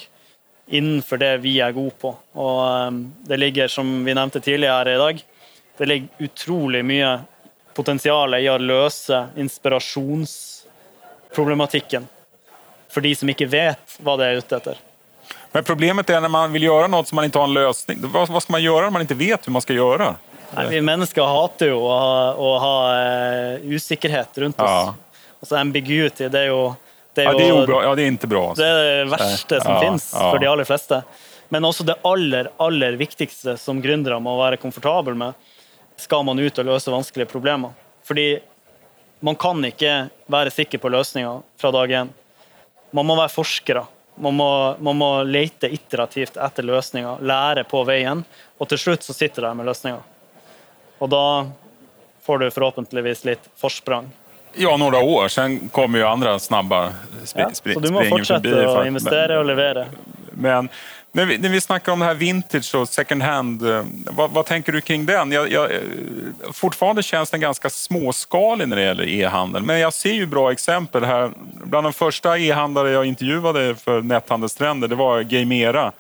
inför 0.70 0.78
innenfor 0.78 1.18
det 1.18 1.38
vi 1.38 1.60
är 1.60 1.72
gode 1.72 1.92
på. 2.02 2.16
Och 2.34 2.70
eh, 2.80 2.92
det 3.28 3.38
ligger, 3.38 3.68
som 3.68 4.06
vi 4.06 4.14
nämnde 4.14 4.40
tidigare 4.40 4.94
i 4.94 4.98
dag, 4.98 5.20
det 5.78 5.86
ligger 5.86 6.08
utrolig 6.18 6.86
mye 6.86 7.20
potensial 7.76 8.36
i 8.36 8.50
å 8.50 8.58
løse 8.58 9.28
inspirasjonsproblematikken 9.36 12.08
för 12.90 13.02
de 13.02 13.16
som 13.16 13.30
inte 13.30 13.46
vet 13.46 13.80
vad 13.98 14.20
det 14.20 14.26
är 14.26 14.34
ute 14.34 14.56
efter. 14.56 14.78
Men 15.52 15.64
problemet 15.64 16.10
är 16.10 16.22
när 16.22 16.30
man 16.30 16.54
vill 16.54 16.64
göra 16.64 16.88
något 16.88 17.08
som 17.08 17.16
man 17.16 17.26
inte 17.26 17.38
har 17.38 17.44
en 17.46 17.54
lösning. 17.54 17.98
Vad, 18.02 18.30
vad 18.30 18.44
ska 18.44 18.52
man 18.52 18.64
göra 18.64 18.82
när 18.86 18.92
man 18.92 19.02
inte 19.02 19.14
vet 19.16 19.48
hur 19.48 19.52
man 19.52 19.62
ska 19.62 19.74
göra? 19.74 20.16
Nej, 20.56 20.68
vi 20.70 20.82
människor 20.82 21.26
hatar 21.26 21.66
ju 21.66 21.72
att 21.74 21.80
ha, 21.80 22.30
att 22.32 22.62
ha 22.62 22.94
uh, 22.94 23.60
osäkerhet 23.76 24.38
runt 24.38 24.62
oss. 24.62 24.70
Ja. 24.70 24.96
Alltså 25.40 25.56
ambiguity, 25.56 26.30
det 26.30 26.40
är 26.40 26.46
ju... 26.46 26.72
Det 27.14 27.22
är, 27.22 27.26
Ja, 27.26 27.34
det 27.34 27.48
är, 27.48 27.64
obra, 27.64 27.84
ja, 27.84 27.96
det 27.96 28.04
är 28.04 28.08
inte 28.08 28.28
bra. 28.28 28.54
det 28.58 28.68
är 28.68 28.98
det 28.98 29.06
värsta 29.06 29.62
som 29.62 29.74
Ja, 29.74 29.82
finns 29.82 30.12
för 30.12 30.40
de 30.40 30.48
allra 30.48 30.66
flesta. 30.66 31.04
Men 31.50 31.66
också 31.66 31.84
det 31.84 31.96
aller, 32.02 32.50
aller 32.58 32.92
viktigaste 32.94 33.58
som 33.58 33.84
gründere 33.84 34.20
må 34.20 34.38
vara 34.38 34.58
komfortabel 34.58 35.14
med, 35.14 35.34
ska 35.98 36.24
man 36.24 36.40
ut 36.40 36.58
och 36.58 36.66
lösa 36.66 36.92
vanskliga 36.92 37.26
problem. 37.26 37.68
För 38.04 38.40
man 39.20 39.36
kan 39.36 39.66
inte 39.66 40.08
vara 40.26 40.50
säker 40.50 40.78
på 40.78 40.90
lösningar 40.90 41.42
från 41.58 41.74
dag 41.74 41.92
en. 41.92 42.10
Man 42.92 43.06
må 43.06 43.16
vara 43.16 43.30
forskare. 43.30 43.84
Man 44.16 44.34
må, 44.34 44.76
man 44.80 44.96
må 44.98 45.24
leta 45.24 45.68
iterativt 45.68 46.38
efter 46.38 46.64
lösningar, 46.64 47.18
lära 47.22 47.64
på 47.64 47.84
vägen 47.84 48.24
och 48.58 48.70
till 48.70 48.78
slut 48.78 49.04
så 49.04 49.14
sitter 49.14 49.42
du 49.42 49.48
där 49.48 49.54
med 49.54 49.66
lösningar. 49.66 50.00
Och 50.98 51.10
då 51.10 51.48
får 52.22 52.38
du 52.40 52.52
förhoppningsvis 52.52 53.26
lite 53.26 53.50
försprång. 53.56 54.12
Ja, 54.54 54.78
några 54.78 55.00
år. 55.00 55.28
Sen 55.28 55.70
kommer 55.70 56.00
ju 56.00 56.06
andra 56.06 56.40
snabba 56.40 56.94
sp 57.32 57.38
Ja, 57.40 57.50
så 57.54 57.80
du 57.80 57.92
må 57.92 58.00
springer 58.00 58.10
fortsätta 58.10 58.80
att- 58.80 58.88
investera 58.88 59.40
och 59.40 59.46
leverera. 59.46 59.86
Men 60.32 60.70
när 61.16 61.26
vi, 61.26 61.38
när 61.38 61.50
vi 61.50 61.62
snackar 61.62 61.92
om 61.92 62.00
det 62.00 62.06
här 62.06 62.14
vintage 62.14 62.76
och 62.76 62.90
second 62.90 63.22
hand, 63.22 63.70
eh, 63.70 63.84
vad, 64.06 64.32
vad 64.32 64.46
tänker 64.46 64.72
du 64.72 64.82
kring 64.82 65.06
den? 65.06 65.32
Jag, 65.32 65.52
jag, 65.52 65.72
eh, 65.72 65.80
fortfarande 66.52 67.04
känns 67.04 67.30
den 67.30 67.42
ganska 67.42 67.70
småskalig 67.70 68.68
när 68.68 68.76
det 68.76 68.82
gäller 68.82 69.08
e-handel, 69.10 69.64
men 69.64 69.80
jag 69.80 69.94
ser 69.94 70.14
ju 70.14 70.26
bra 70.26 70.52
exempel 70.52 71.04
här. 71.04 71.32
Bland 71.64 71.86
de 71.86 71.94
första 71.94 72.38
e-handlare 72.38 72.92
jag 72.92 73.06
intervjuade 73.06 73.76
för 73.76 74.02
Netthandelstrender, 74.02 74.88
det 74.88 74.96
var 74.96 75.22
Gamera 75.22 75.92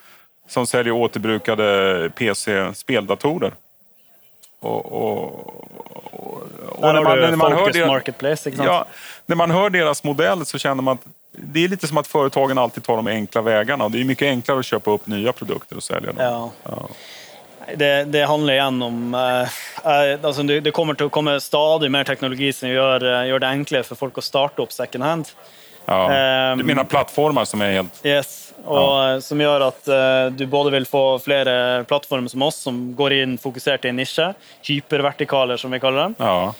som 0.47 0.67
säljer 0.67 0.93
återbrukade 0.93 2.09
PC-speldatorer. 2.15 3.53
Och, 4.59 4.85
och, 4.85 5.23
och, 6.11 6.41
och 6.69 6.81
Där 6.81 6.93
har 6.93 7.17
du 7.17 7.21
hör 7.21 7.57
Focus 7.57 7.75
deras- 7.75 7.87
Marketplace? 7.87 8.51
Ja, 8.57 8.85
när 9.25 9.35
man 9.35 9.51
hör 9.51 9.69
deras 9.69 10.03
modell 10.03 10.45
så 10.45 10.57
känner 10.57 10.83
man 10.83 10.93
att 10.93 11.05
det 11.37 11.63
är 11.63 11.67
lite 11.67 11.87
som 11.87 11.97
att 11.97 12.07
företagen 12.07 12.57
alltid 12.57 12.83
tar 12.83 12.95
de 12.95 13.07
enkla 13.07 13.41
vägarna. 13.41 13.89
Det 13.89 14.01
är 14.01 14.03
mycket 14.03 14.25
enklare 14.25 14.59
att 14.59 14.65
köpa 14.65 14.91
upp 14.91 15.07
nya 15.07 15.33
produkter 15.33 15.75
och 15.75 15.83
sälja 15.83 16.13
dem. 16.13 16.51
Ja. 16.63 16.89
Det, 17.75 18.03
det 18.03 18.25
handlar 18.25 18.53
igen 18.53 18.81
om 18.81 19.13
eh, 19.13 19.41
eh, 20.11 20.19
alltså 20.23 20.43
det, 20.43 20.59
det 20.59 20.71
kommer 20.71 21.05
att 21.05 21.11
komma 21.11 21.39
stadigt 21.39 21.91
mer 21.91 22.03
teknologi 22.03 22.53
som 22.53 22.69
gör, 22.69 23.21
eh, 23.21 23.27
gör 23.27 23.39
det 23.39 23.47
enklare 23.47 23.83
för 23.83 23.95
folk 23.95 24.17
att 24.17 24.23
starta 24.23 24.61
upp 24.61 24.71
second 24.71 25.03
hand. 25.03 25.27
Ja. 25.85 26.11
Ehm. 26.11 26.57
Du 26.57 26.63
menar 26.63 26.83
plattformar 26.83 27.45
som 27.45 27.61
är 27.61 27.71
helt... 27.71 28.05
Yes. 28.05 28.53
Och 28.63 29.03
eh, 29.03 29.19
Som 29.19 29.41
gör 29.41 29.61
att 29.61 29.87
eh, 29.87 30.25
du 30.31 30.45
både 30.45 30.71
vill 30.71 30.85
få 30.85 31.19
flera 31.19 31.83
plattformar 31.83 32.27
som 32.27 32.41
oss 32.41 32.55
som 32.55 32.95
går 32.95 33.13
in 33.13 33.37
fokuserat 33.37 33.85
i 33.85 33.89
en 33.89 33.95
nisch, 33.95 34.19
hypervertikaler 34.61 35.57
som 35.57 35.71
vi 35.71 35.79
kallar 35.79 36.03
dem. 36.03 36.15
Ja. 36.17 36.53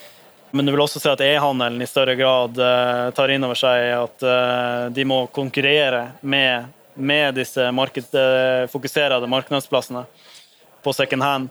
Men 0.56 0.66
du 0.66 0.72
vill 0.72 0.80
också 0.80 1.00
se 1.00 1.08
att 1.08 1.20
e-handeln 1.20 1.82
i 1.82 1.86
större 1.86 2.16
grad 2.16 2.58
eh, 2.58 3.10
tar 3.10 3.28
in 3.28 3.44
över 3.44 3.54
sig 3.54 3.92
att 3.92 4.22
eh, 4.22 4.86
de 4.90 5.04
må 5.04 5.26
konkurrera 5.26 6.08
med, 6.20 6.64
med 6.94 7.34
disse 7.34 7.72
marked, 7.72 8.04
eh, 8.14 8.68
fokuserade 8.68 9.26
marknadsplatserna 9.26 10.04
på 10.82 10.92
second 10.92 11.22
hand. 11.22 11.48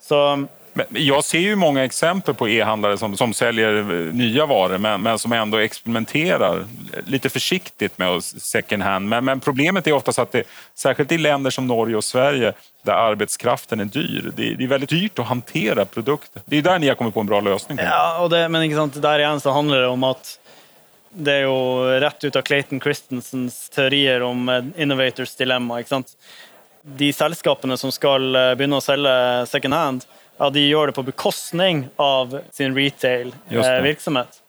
Så 0.00 0.46
jag 0.90 1.24
ser 1.24 1.38
ju 1.38 1.56
många 1.56 1.84
exempel 1.84 2.34
på 2.34 2.48
e-handlare 2.48 2.98
som, 2.98 3.16
som 3.16 3.34
säljer 3.34 3.74
eh, 3.78 4.14
nya 4.14 4.46
varor 4.46 4.78
men, 4.78 5.02
men 5.02 5.18
som 5.18 5.32
ändå 5.32 5.58
experimenterar 5.58 6.64
lite 7.06 7.28
försiktigt 7.28 7.98
med 7.98 8.24
second 8.24 8.82
hand. 8.82 9.08
Men, 9.08 9.24
men 9.24 9.40
problemet 9.40 9.86
är 9.86 9.92
oftast 9.92 10.18
att 10.18 10.32
det, 10.32 10.42
särskilt 10.74 11.12
i 11.12 11.18
länder 11.18 11.50
som 11.50 11.66
Norge 11.66 11.96
och 11.96 12.04
Sverige 12.04 12.52
där 12.82 12.92
arbetskraften 12.92 13.80
är 13.80 13.84
dyr, 13.84 14.32
det, 14.36 14.48
är- 14.50 14.54
det 14.54 14.64
är 14.64 14.68
väldigt 14.68 14.90
dyrt 14.90 15.18
att 15.18 15.26
hantera 15.26 15.84
produkter. 15.84 16.42
Det 16.46 16.58
är 16.58 16.62
där 16.62 16.78
ni 16.78 16.88
har 16.88 16.94
kommit 16.94 17.14
på 17.14 17.20
en 17.20 17.26
bra 17.26 17.40
lösning. 17.40 17.78
Ja, 17.82 18.18
och 18.18 18.30
det, 18.30 18.48
men 18.48 18.62
liksom, 18.62 18.90
där 18.94 19.18
igen 19.18 19.40
så 19.40 19.50
handlar 19.50 19.78
det 19.78 19.86
om 19.86 20.04
att 20.04 20.38
det 21.10 21.32
är 21.32 21.40
ju 21.40 22.00
rätt 22.00 22.24
ut 22.24 22.36
av 22.36 22.42
Clayton 22.42 22.80
Christensens 22.80 23.68
teorier 23.70 24.22
om 24.22 24.48
eh, 24.48 24.82
innovators 24.82 25.34
dilemma. 25.34 25.78
ikke 25.80 25.88
sant? 25.88 26.06
De 26.82 27.12
selskapene 27.12 27.76
som 27.76 27.92
ska 27.92 28.14
eh, 28.14 28.54
börja 28.54 28.80
sälja 28.80 29.46
second 29.46 29.74
hand, 29.74 30.04
ja, 30.38 30.50
de 30.54 30.62
gjør 30.68 30.90
det 30.90 30.96
på 30.96 31.02
bekostning 31.06 31.88
av 31.96 32.40
sin 32.54 32.76
Just 32.76 33.02
det. 33.02 33.32
retail-virksomhet. 33.50 34.40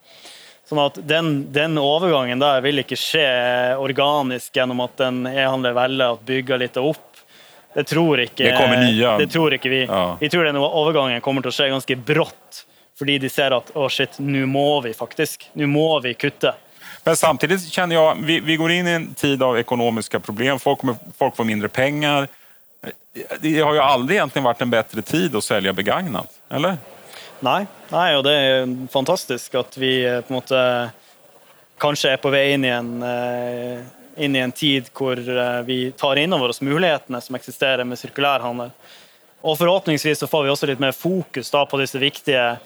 Sånn 0.69 0.81
at 0.83 0.99
den, 1.09 1.29
den 1.51 1.77
overgangen 1.81 2.39
der 2.41 2.61
vil 2.61 2.83
ikke 2.83 2.97
skje 2.99 3.25
organisk 3.81 4.53
gjennom 4.59 4.83
at 4.85 5.01
en 5.01 5.23
e-handler 5.25 5.73
velger 5.73 6.13
å 6.13 6.19
bygge 6.25 6.59
litt 6.61 6.77
opp. 6.77 7.05
Det 7.73 7.87
tror 7.89 8.21
ikke, 8.21 8.43
Det 8.43 8.57
kommer 8.57 8.83
nya. 8.83 9.17
det 9.17 9.29
tror 9.33 9.53
ikke 9.57 9.69
vi. 9.69 9.83
Ja. 9.85 10.17
Vi 10.19 10.29
tror 10.29 10.45
den 10.45 10.57
overgangen 10.61 11.21
kommer 11.25 11.41
til 11.45 11.49
å 11.53 11.57
skje 11.57 11.69
ganske 11.73 11.97
brått. 11.97 12.63
Fordi 12.99 13.17
de 13.23 13.29
ser 13.31 13.55
at 13.55 13.69
å 13.79 13.87
shit, 13.89 14.17
nå 14.19 14.43
må 14.49 14.81
vi 14.83 14.91
faktisk. 14.93 15.47
Nå 15.57 15.69
må 15.71 15.87
vi 16.03 16.13
kutte. 16.19 16.51
Men 17.05 17.15
samtidigt 17.15 17.63
känner 17.71 17.95
jag, 17.95 18.17
vi, 18.27 18.39
vi 18.39 18.57
går 18.59 18.71
in 18.71 18.87
i 18.87 18.91
en 18.91 19.13
tid 19.13 19.43
av 19.43 19.57
ekonomiska 19.57 20.19
problem. 20.19 20.59
Folk, 20.59 20.79
kommer, 20.79 20.95
folk 21.17 21.35
får 21.35 21.47
mindre 21.47 21.69
pengar. 21.69 22.27
Det 23.39 23.61
har 23.61 23.73
ju 23.73 23.79
aldrig 23.79 24.17
egentligen 24.17 24.43
varit 24.43 24.61
en 24.61 24.69
bättre 24.69 25.01
tid 25.01 25.35
att 25.35 25.43
sälja 25.43 25.73
begagnat, 25.73 26.39
eller? 26.49 26.77
Nej, 27.39 27.65
nej 27.89 28.17
och 28.17 28.23
det 28.23 28.33
är 28.33 28.87
fantastiskt 28.87 29.55
att 29.55 29.77
vi 29.77 30.05
eh, 30.05 30.21
på 30.21 30.33
måte 30.33 30.89
kanske 31.77 32.09
är 32.09 32.17
på 32.17 32.29
väg 32.29 32.53
in 32.53 32.65
i 32.65 32.67
en, 32.67 33.03
eh, 33.03 33.79
in 34.23 34.35
i 34.35 34.39
en 34.39 34.51
tid 34.51 34.89
där 34.93 35.57
eh, 35.57 35.63
vi 35.63 35.91
tar 35.91 36.15
in 36.15 36.33
over 36.33 36.49
oss 36.49 36.61
möjligheterna 36.61 37.21
som 37.21 37.35
existerar 37.35 37.83
med 37.83 37.99
sirkulærhandel. 37.99 38.71
Och 39.41 39.57
förhoppningsvis 39.57 40.19
så 40.19 40.27
får 40.27 40.43
vi 40.43 40.49
också 40.49 40.65
lite 40.65 40.81
mer 40.81 40.91
fokus 40.91 41.51
da 41.51 41.65
på 41.65 41.77
dessa 41.77 41.97
viktiga 41.97 42.57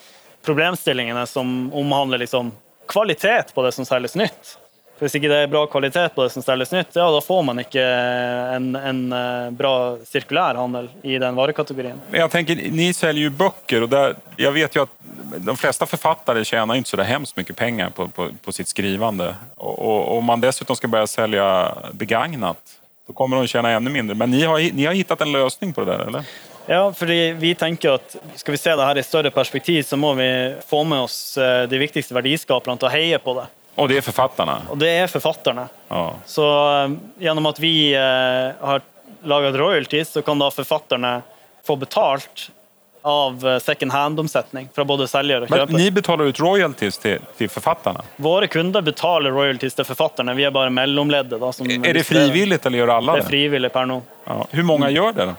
problemställningarna 0.46 1.26
som 1.26 1.74
omhandlar 1.74 2.18
liksom 2.18 2.52
kvalitet 2.88 3.44
på 3.54 3.64
det 3.64 3.72
som 3.72 3.86
säljs 3.86 4.16
nytt. 4.16 4.58
Hvis 5.04 5.18
ikke 5.20 5.28
det 5.28 5.38
er 5.44 5.50
bra 5.52 5.66
kvalitet 5.68 6.16
på 6.16 6.24
det 6.24 6.32
som 6.32 6.44
selges 6.46 6.72
nytt, 6.72 6.96
ja, 6.96 7.10
da 7.12 7.20
får 7.22 7.42
man 7.44 7.60
ikke 7.60 7.84
en, 8.56 8.70
en 8.80 9.02
eh, 9.12 9.50
bra 9.52 9.74
sirkulær 10.08 10.56
handel 10.56 10.88
i 11.04 11.18
den 11.20 11.36
varekategorien. 11.36 12.00
Men 12.10 12.20
Jag 12.20 12.32
tänker, 12.32 12.56
ni 12.56 12.94
säljer 12.94 13.24
ju 13.24 13.30
böcker 13.30 13.84
och 13.84 13.90
där, 13.90 14.16
jag 14.38 14.52
vet 14.52 14.76
ju 14.76 14.84
att 14.84 14.90
de 15.38 15.58
flesta 15.58 15.86
författare 15.86 16.46
tjänar 16.46 16.76
inte 16.76 16.90
så 16.90 16.98
där 16.98 17.04
hemskt 17.04 17.38
mycket 17.38 17.56
pengar 17.56 17.90
på, 17.90 18.08
på, 18.08 18.30
på 18.42 18.52
sitt 18.52 18.68
skrivande. 18.68 19.36
Och, 19.56 20.18
om 20.18 20.26
man 20.26 20.42
dessutom 20.42 20.76
ska 20.76 20.88
börja 20.88 21.08
sälja 21.08 21.78
begagnat, 21.92 22.58
då 23.08 23.14
kommer 23.14 23.38
de 23.38 23.48
tjäna 23.48 23.70
ännu 23.70 23.90
mindre. 23.90 24.16
Men 24.16 24.32
ni 24.32 24.44
har, 24.44 24.60
ni 24.74 24.86
har 24.86 24.94
hittat 24.94 25.22
en 25.22 25.32
lösning 25.32 25.74
på 25.74 25.84
det 25.84 25.92
där, 25.92 26.08
eller? 26.08 26.24
Ja, 26.66 26.94
fordi 26.94 27.32
vi 27.32 27.56
tenker 27.56 27.90
at 27.90 28.16
skal 28.36 28.52
vi 28.52 28.58
se 28.58 28.76
det 28.76 28.86
her 28.86 28.98
i 28.98 29.04
større 29.04 29.32
perspektiv, 29.32 29.84
så 29.84 29.98
må 29.98 30.14
vi 30.14 30.56
få 30.68 30.84
med 30.84 31.00
oss 31.00 31.38
eh, 31.38 31.68
de 31.68 31.78
viktigste 31.78 32.16
verdiskaperne 32.16 32.80
til 32.80 32.88
å 32.88 32.94
heie 32.94 33.20
på 33.20 33.34
det. 33.42 33.50
Och 33.76 33.88
det 33.90 33.98
är 33.98 34.02
författarna? 34.02 34.62
Og 34.70 34.78
det 34.78 34.90
er 34.90 35.08
forfatterne. 35.08 35.68
Ja. 35.90 36.16
Så 36.26 36.46
eh, 36.84 36.92
gjennom 37.26 37.46
at 37.46 37.60
vi 37.60 37.94
eh, 37.94 38.52
har 38.68 38.82
laget 39.24 39.56
royalties, 39.56 40.10
så 40.10 40.22
kan 40.22 40.40
da 40.40 40.52
forfatterne 40.52 41.22
få 41.68 41.76
betalt 41.76 42.50
av 43.02 43.48
eh, 43.48 43.60
second 43.60 43.92
hand-omsetning 43.92 44.70
fra 44.76 44.86
både 44.86 45.08
selger 45.08 45.42
og 45.42 45.50
Men 45.50 45.60
kjøper. 45.60 45.74
ni 45.74 45.92
betalar 45.92 46.26
ut 46.26 46.40
royalties 46.40 46.98
till, 46.98 47.20
till 47.38 47.50
författarna? 47.50 48.04
Våre 48.16 48.48
kunder 48.48 48.82
betaler 48.82 49.32
royalties 49.32 49.74
til 49.74 49.86
forfatterne. 49.86 50.34
Vi 50.34 50.50
bare 50.52 50.70
mellomleddet. 50.70 51.40
Da, 51.40 51.52
som 51.52 51.70
Är 51.70 51.94
det 51.94 52.04
frivilligt 52.04 52.66
eller 52.66 52.78
gör 52.78 52.88
alla 52.88 53.12
Det 53.14 53.20
det? 53.20 53.26
er 53.26 53.30
frivillig 53.30 53.74
per 53.74 53.86
nå. 53.86 54.02
Ja. 54.26 54.46
Hur 54.52 54.64
många 54.64 54.90
gör 54.90 55.14
det? 55.14 55.26
Då? 55.26 55.34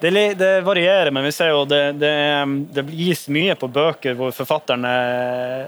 Det, 0.00 0.34
det 0.34 0.60
varierer, 0.60 1.10
men 1.10 1.24
vi 1.24 1.32
ser 1.32 1.48
jo 1.48 1.64
det, 1.64 1.92
det, 1.92 2.44
det 2.72 2.82
gis 2.82 3.28
mye 3.28 3.54
på 3.54 3.68
bøker 3.68 4.14
hvor 4.16 4.30
forfatterne, 4.32 4.92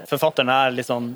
forfatterne 0.09 0.55
er 0.65 0.71
litt 0.73 0.87
sånn 0.89 1.11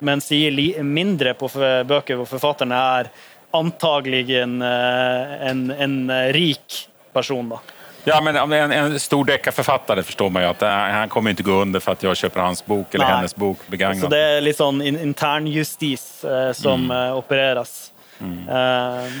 gir 0.00 0.50
li, 0.50 0.82
mindre 0.82 1.34
på 1.34 1.48
bøker 1.86 2.16
hvor 2.16 2.26
forfatterne 2.26 2.76
er 3.00 3.10
antagelig 3.56 4.30
en, 4.42 4.62
eh, 4.62 5.48
en, 5.50 5.70
en 5.70 6.10
rik 6.32 6.88
person. 7.12 7.48
Da. 7.48 7.60
Ja, 8.08 8.20
men 8.20 8.36
är 8.36 8.56
en, 8.56 8.72
en 8.72 9.00
stor 9.00 9.24
deckarförfattare 9.24 10.02
förstår 10.02 10.30
man 10.30 10.42
ju 10.42 10.48
att 10.48 10.62
äh, 10.62 10.68
han 10.68 11.08
kommer 11.08 11.30
inte 11.30 11.42
gå 11.42 11.52
under 11.52 11.80
för 11.80 11.92
att 11.92 12.02
jag 12.02 12.16
köper 12.16 12.40
hans 12.40 12.66
bok 12.66 12.94
eller 12.94 13.04
Nej. 13.04 13.14
hennes 13.14 13.36
bok 13.36 13.58
begagnat. 13.66 14.00
Så 14.00 14.08
det 14.08 14.20
er 14.36 14.40
litt 14.40 14.60
sånn 14.60 14.78
in, 14.82 14.98
internjustis 15.00 16.24
eh, 16.24 16.52
som 16.52 16.90
eh, 16.90 17.16
opereras. 17.18 17.92
Eh, 18.20 18.26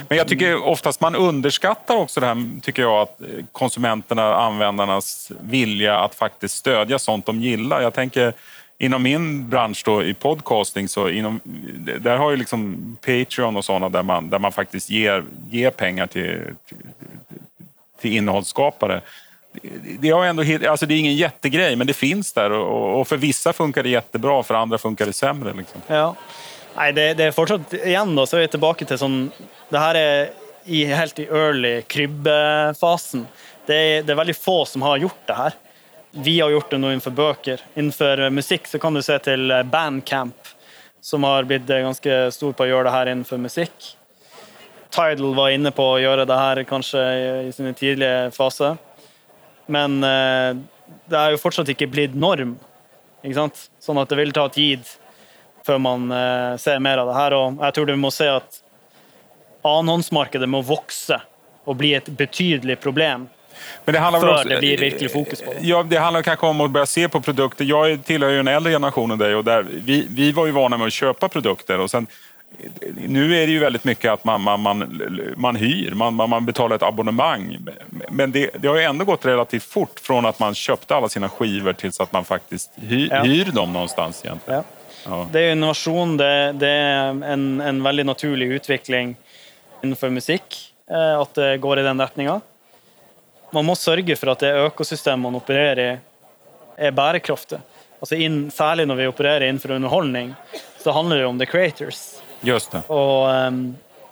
Men 0.08 0.18
jag 0.18 0.28
tycker 0.28 0.62
oftast 0.62 1.00
man 1.00 1.14
underskattar 1.14 1.96
också 1.96 2.20
det 2.20 2.26
här, 2.26 2.60
tycker 2.62 2.82
jag, 2.82 3.02
att 3.02 3.20
eh, 3.20 3.26
konsumenterna, 3.52 4.34
användarnas 4.34 5.32
vilja 5.40 5.98
att 5.98 6.14
faktiskt 6.14 6.56
stödja 6.56 6.98
sånt 6.98 7.26
de 7.26 7.40
gillar. 7.40 7.80
Jag 7.80 7.94
tänker 7.94 8.32
inom 8.78 9.02
min 9.02 9.48
bransch 9.50 9.82
då, 9.84 10.02
i 10.02 10.14
podcasting, 10.14 10.88
så 10.88 11.08
inom, 11.08 11.40
där 12.00 12.16
har 12.16 12.30
ju 12.30 12.36
liksom 12.36 12.96
Patreon 13.00 13.56
och 13.56 13.64
sådana 13.64 13.88
där 13.88 14.02
man, 14.02 14.30
där 14.30 14.38
man 14.38 14.52
faktiskt 14.52 14.90
ger, 14.90 15.24
ger 15.50 15.70
pengar 15.70 16.06
till, 16.06 16.40
till, 16.68 16.76
till 18.00 18.12
innehållsskapare. 18.12 19.00
Det- 19.98 20.10
har 20.10 20.24
ändå, 20.24 20.42
alltså 20.70 20.86
det 20.86 20.94
är 20.94 20.98
ingen 20.98 21.16
jättegrej, 21.16 21.76
men 21.76 21.86
det 21.86 21.92
finns 21.92 22.32
där 22.32 22.50
och, 22.50 23.00
och 23.00 23.08
för 23.08 23.16
vissa 23.16 23.52
funkar 23.52 23.82
det 23.82 23.88
jättebra, 23.88 24.42
för 24.42 24.54
andra 24.54 24.78
funkar 24.78 25.06
det 25.06 25.12
sämre. 25.12 25.52
Liksom. 25.52 25.80
Ja. 25.86 26.14
Nej, 26.76 26.92
det, 26.92 27.14
det 27.14 27.24
är 27.24 27.30
fortsatt 27.30 27.72
igen 27.72 28.16
då, 28.16 28.26
så 28.26 28.36
är 28.36 28.40
vi 28.40 28.48
tillbaka 28.48 28.84
till 28.84 28.98
sån, 28.98 29.30
Det 29.68 29.78
här 29.78 29.94
är 29.94 30.30
i, 30.64 30.84
helt 30.84 31.18
i 31.18 31.22
early 31.24 31.82
krybbfasen. 31.82 33.26
Det 33.66 33.74
är 33.76 34.02
det 34.02 34.12
är 34.12 34.16
väldigt 34.16 34.38
få 34.38 34.64
som 34.64 34.82
har 34.82 34.96
gjort 34.96 35.26
det 35.26 35.34
här. 35.34 35.52
Vi 36.18 36.40
har 36.40 36.50
gjort 36.50 36.70
det 36.70 36.78
nå 36.78 36.88
innenfor 36.88 37.12
bøker. 37.12 37.60
Innenfor 37.74 38.20
eh, 38.20 38.30
musikk 38.32 38.66
så 38.66 38.78
kan 38.80 38.94
du 38.96 39.02
se 39.04 39.18
til 39.20 39.50
eh, 39.52 39.64
Bandcamp, 39.68 40.48
som 41.04 41.26
har 41.28 41.44
blitt 41.44 41.68
eh, 41.70 41.82
ganske 41.84 42.14
stor 42.32 42.54
på 42.56 42.64
å 42.64 42.68
gjøre 42.70 42.88
det 42.88 42.94
her 42.94 43.10
innenfor 43.12 43.40
musikk. 43.42 43.90
Tidal 44.96 45.34
var 45.36 45.52
inne 45.52 45.74
på 45.76 45.84
å 45.92 45.98
gjøre 46.00 46.24
det 46.24 46.38
her 46.40 46.62
kanskje 46.64 47.02
i 47.48 47.52
sine 47.52 47.74
tidlige 47.76 48.30
faser. 48.32 48.78
Men 49.68 49.98
eh, 50.08 50.56
det 51.04 51.20
er 51.20 51.34
jo 51.34 51.42
fortsatt 51.42 51.74
ikke 51.74 51.90
blitt 51.92 52.16
norm. 52.16 52.56
Ikke 53.20 53.36
sant? 53.36 53.66
Sånn 53.82 54.00
at 54.00 54.08
det 54.08 54.20
vil 54.22 54.32
ta 54.32 54.48
tid 54.48 54.88
før 55.66 55.82
man 55.82 56.08
eh, 56.14 56.56
ser 56.62 56.80
mer 56.80 57.02
av 57.02 57.12
det 57.12 57.20
her. 57.20 57.36
Og 57.36 57.64
jeg 57.66 57.76
tror 57.76 57.92
du 57.92 57.96
må 58.00 58.14
se 58.14 58.32
at 58.38 58.62
annenhåndsmarkedet 59.66 60.48
må 60.48 60.64
vokse 60.64 61.20
och 61.66 61.76
bli 61.76 61.94
ett 61.94 62.08
betydligt 62.08 62.80
problem. 62.80 63.28
Men 63.84 63.92
det 63.92 63.98
handlar 63.98 64.20
för 64.20 64.34
också, 64.34 64.48
det 64.48 64.58
blir 64.58 64.78
virkelig 64.78 65.12
fokus 65.12 65.42
på. 65.42 65.52
Ja, 65.60 65.82
det 65.82 65.96
handlar 65.96 66.22
kanske 66.22 66.46
om 66.46 66.60
att 66.60 66.70
börja 66.70 66.86
se 66.86 67.08
på 67.08 67.20
produkter. 67.20 67.64
Jag 67.64 68.04
tillhör 68.04 68.30
ju 68.30 68.40
en 68.40 68.48
äldre 68.48 68.72
generation 68.72 69.10
än 69.10 69.18
dig 69.18 69.34
och 69.34 69.44
där, 69.44 69.66
vi, 69.84 70.06
vi 70.10 70.32
var 70.32 70.46
ju 70.46 70.52
vana 70.52 70.76
med 70.76 70.86
att 70.86 70.92
köpa 70.92 71.28
produkter 71.28 71.80
och 71.80 71.90
sen 71.90 72.06
nu 72.94 73.42
är 73.42 73.46
det 73.46 73.52
ju 73.52 73.58
väldigt 73.58 73.84
mycket 73.84 74.12
att 74.12 74.24
man, 74.24 74.40
man, 74.40 74.60
man, 74.60 75.00
man 75.36 75.56
hyr, 75.56 75.94
man, 75.94 76.14
man 76.14 76.46
betalar 76.46 76.76
ett 76.76 76.82
abonnemang. 76.82 77.58
Men 78.10 78.32
det, 78.32 78.50
det, 78.58 78.68
har 78.68 78.76
ju 78.76 78.82
ändå 78.82 79.04
gått 79.04 79.26
relativt 79.26 79.62
fort 79.62 80.00
från 80.00 80.26
att 80.26 80.38
man 80.38 80.54
köpte 80.54 80.96
alla 80.96 81.08
sina 81.08 81.28
skivor 81.28 81.72
tills 81.72 82.00
att 82.00 82.12
man 82.12 82.24
faktiskt 82.24 82.70
hyr, 82.76 83.08
ja. 83.10 83.22
hyr 83.22 83.44
dem 83.44 83.72
någonstans 83.72 84.24
egentligen. 84.24 84.58
Ja. 84.58 84.64
Ja. 85.08 85.28
Det 85.32 85.40
är 85.40 85.52
innovation, 85.52 86.16
det, 86.16 86.52
det 86.52 86.68
är 86.68 87.08
en, 87.08 87.60
en 87.60 87.82
väldigt 87.82 88.06
naturlig 88.06 88.46
utveckling 88.46 89.16
innenfor 89.82 90.10
musikk, 90.10 90.72
eh, 90.90 91.20
at 91.20 91.34
det 91.34 91.58
går 91.58 91.78
i 91.78 91.82
den 91.82 92.00
retninga. 92.00 92.40
Man 93.56 93.64
må 93.64 93.76
sørge 93.78 94.16
for 94.20 94.34
at 94.34 94.44
det 94.44 94.52
økosystemet 94.66 95.24
man 95.24 95.38
opererer 95.38 95.80
i, 95.80 95.88
er 96.76 96.92
bærekraftig. 96.92 97.62
Altså 97.96 98.18
inn, 98.20 98.50
særlig 98.52 98.84
når 98.88 98.98
vi 99.00 99.08
opererer 99.08 99.46
innenfor 99.46 99.72
underholdning, 99.78 100.34
så 100.82 100.92
handler 100.92 101.22
det 101.22 101.26
om 101.30 101.38
the 101.40 101.48
creators. 101.48 102.20
Just 102.44 102.74
det. 102.74 102.82
Og, 102.92 103.30
ehm, 103.32 103.62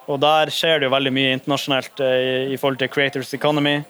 og 0.09 0.21
der 0.23 0.53
skjer 0.53 0.81
det 0.81 0.89
jo 0.89 0.95
veldig 0.95 1.13
mye 1.13 1.35
internasjonalt 1.37 2.01
eh, 2.01 2.17
i, 2.17 2.33
i 2.55 2.59
forhold 2.61 2.81
til 2.81 2.91
creators 2.95 3.35
economy. 3.37 3.83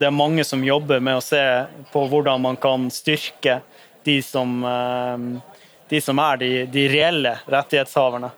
Det 0.00 0.08
er 0.08 0.16
mange 0.16 0.42
som 0.48 0.64
jobber 0.66 0.98
med 0.98 1.20
å 1.20 1.22
se 1.22 1.44
på 1.92 2.04
hvordan 2.10 2.42
man 2.42 2.58
kan 2.58 2.90
styrke 2.90 3.60
de 4.08 4.18
som, 4.26 4.58
ehm, 4.66 5.32
de 5.92 6.02
som 6.02 6.18
er 6.26 6.42
de, 6.42 6.52
de 6.72 6.88
reelle 6.90 7.36
rettighetshaverne 7.46 8.32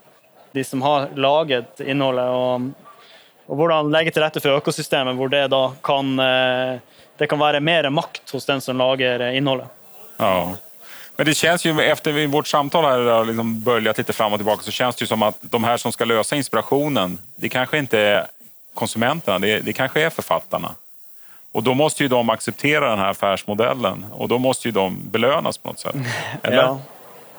de 0.53 0.65
som 0.65 0.83
har 0.83 1.09
laget 1.17 1.81
innholdet, 1.81 2.29
og, 2.29 2.73
og 3.47 3.59
hvordan 3.59 3.91
legge 3.93 4.13
til 4.15 4.23
rette 4.23 4.41
for 4.41 4.61
økosystemet 4.61 5.17
hvor 5.19 5.31
det 5.33 5.47
da 5.53 5.63
kan 5.85 6.19
eh, 6.23 6.81
det 7.19 7.29
kan 7.31 7.39
være 7.39 7.61
mer 7.61 7.91
makt 7.91 8.31
hos 8.33 8.47
den 8.49 8.61
som 8.61 8.79
lager 8.79 9.23
innehållet. 9.31 9.67
Ja. 10.17 10.55
Men 11.17 11.27
det 11.27 11.35
känns 11.35 11.65
ju, 11.65 11.81
efter 11.81 12.27
vårt 12.27 12.47
samtal 12.47 12.85
här 12.85 12.99
har 12.99 13.25
liksom 13.25 13.63
böljat 13.63 13.99
lite 13.99 14.13
fram 14.13 14.33
och 14.33 14.39
tillbaka, 14.39 14.63
så 14.63 14.71
känns 14.71 14.97
det 14.97 15.03
ju 15.03 15.07
som 15.07 15.23
att 15.23 15.39
de 15.41 15.65
här 15.65 15.77
som 15.77 15.93
ska 15.93 16.05
lösa 16.05 16.37
inspirationen, 16.37 17.19
det 17.37 17.49
kanske 17.49 17.79
inte 17.79 17.99
är 17.99 18.27
konsumenterna, 18.75 19.39
det, 19.39 19.61
det 19.61 19.73
kanske 19.73 20.01
är 20.01 20.11
författarna. 20.11 20.75
Och 21.53 21.63
då 21.63 21.75
måste 21.75 22.03
ju 22.03 22.09
de 22.09 22.31
acceptera 22.31 22.91
den 22.91 22.99
här 22.99 23.11
affärsmodellen 23.11 24.05
och 24.13 24.29
då 24.29 24.39
måste 24.39 24.69
ju 24.69 24.73
de 24.73 24.99
belönas 25.11 25.59
på 25.59 25.69
något 25.69 25.79
sätt. 25.79 25.95
Eller? 26.43 26.57
ja. 26.57 26.81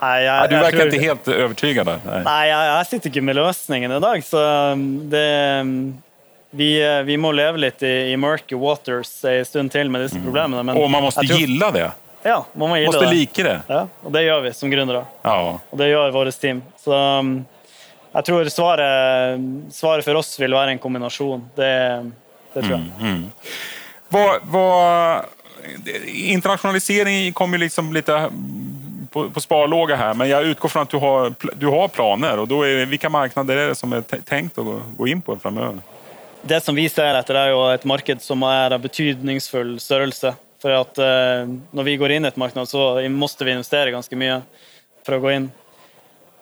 Nei, 0.03 0.23
jeg, 0.23 0.49
du 0.49 0.55
verkar 0.55 0.77
tror... 0.77 0.93
inte 0.93 1.05
helt 1.05 1.27
övertygad. 1.27 1.91
Nei, 2.05 2.21
Nei 2.25 2.39
jeg, 2.49 2.69
jeg, 2.69 2.87
sitter 2.89 3.11
ikke 3.11 3.25
med 3.29 3.37
løsningen 3.39 3.95
i 3.95 3.99
dag. 4.03 4.25
Så 4.27 4.41
um, 4.73 4.87
det 5.11 5.27
um, 5.61 5.75
vi, 6.53 6.69
uh, 6.83 7.01
vi 7.07 7.17
må 7.17 7.31
leve 7.33 7.61
litt 7.63 7.83
i, 7.85 7.93
i 8.11 8.17
murky 8.19 8.57
waters 8.59 9.11
en 9.29 9.45
stund 9.47 9.73
til 9.73 9.91
med 9.93 10.05
disse 10.05 10.19
mm. 10.19 10.25
problemene. 10.27 10.65
Men, 10.67 10.79
og 10.79 10.91
man 10.91 11.05
måste 11.07 11.25
tror... 11.25 11.39
gilla 11.39 11.71
det. 11.75 11.87
Ja, 12.23 12.39
man 12.53 12.71
må 12.71 12.79
gilla 12.79 12.91
måste 12.91 13.07
det. 13.07 13.15
like 13.15 13.47
det. 13.47 13.57
Ja, 13.67 13.81
og 14.03 14.15
det 14.15 14.25
gjør 14.27 14.43
vi 14.45 14.53
som 14.55 14.71
gründere. 14.71 15.05
Ja. 15.23 15.37
Og 15.57 15.81
det 15.81 15.89
gjør 15.91 16.15
vårt 16.15 16.39
team. 16.39 16.63
Så 16.83 16.95
um, 16.95 17.35
jeg 18.13 18.27
tror 18.29 18.49
svaret, 18.53 19.47
svaret, 19.73 20.05
for 20.05 20.19
oss 20.19 20.35
vil 20.39 20.53
være 20.53 20.75
en 20.75 20.81
kombinasjon. 20.81 21.47
Det, 21.57 21.71
det 22.53 22.65
tror 22.65 22.75
jeg. 22.75 22.91
Mm, 22.99 23.07
mm. 23.07 23.23
Vad, 24.13 24.45
vad, 24.53 25.25
internationalisering 26.05 27.33
kommer 27.33 27.57
liksom 27.57 27.93
lite 27.93 28.29
på, 29.13 29.29
på 29.29 29.41
sparlåga 29.41 29.95
här, 29.95 30.13
men 30.13 30.29
jag 30.29 30.43
utgår 30.43 30.69
från 30.69 30.83
att 30.83 30.89
du 30.89 30.97
har, 30.97 31.33
du 31.55 31.67
har 31.67 31.87
planer. 31.87 32.39
Och 32.39 32.47
då 32.47 32.63
är, 32.63 32.85
vilka 32.85 33.09
marknader 33.09 33.57
är 33.57 33.67
det 33.67 33.75
som 33.75 33.93
är 33.93 34.01
tänkt 34.01 34.57
att 34.57 34.65
gå 34.97 35.07
in 35.07 35.21
på 35.21 35.37
framöver? 35.37 35.79
Det 36.41 36.61
som 36.61 36.75
vi 36.75 36.89
ser 36.89 37.15
etter, 37.15 37.37
er 37.39 37.53
jo 37.53 37.61
et 37.71 37.85
marked 37.87 38.21
som 38.21 38.43
är 38.43 38.73
av 38.73 38.81
betydningsfull 38.83 39.79
størrelse. 39.79 40.33
För 40.61 40.71
att 40.71 40.97
eh, 40.97 41.05
när 41.71 41.83
vi 41.83 41.97
går 41.97 42.11
in 42.11 42.25
i 42.25 42.27
ett 42.27 42.35
marknad 42.35 42.69
så 42.69 43.09
måste 43.09 43.45
vi 43.45 43.51
investera 43.51 43.91
ganska 43.91 44.15
mycket 44.15 44.43
för 45.05 45.13
att 45.13 45.21
gå 45.21 45.31
in. 45.31 45.51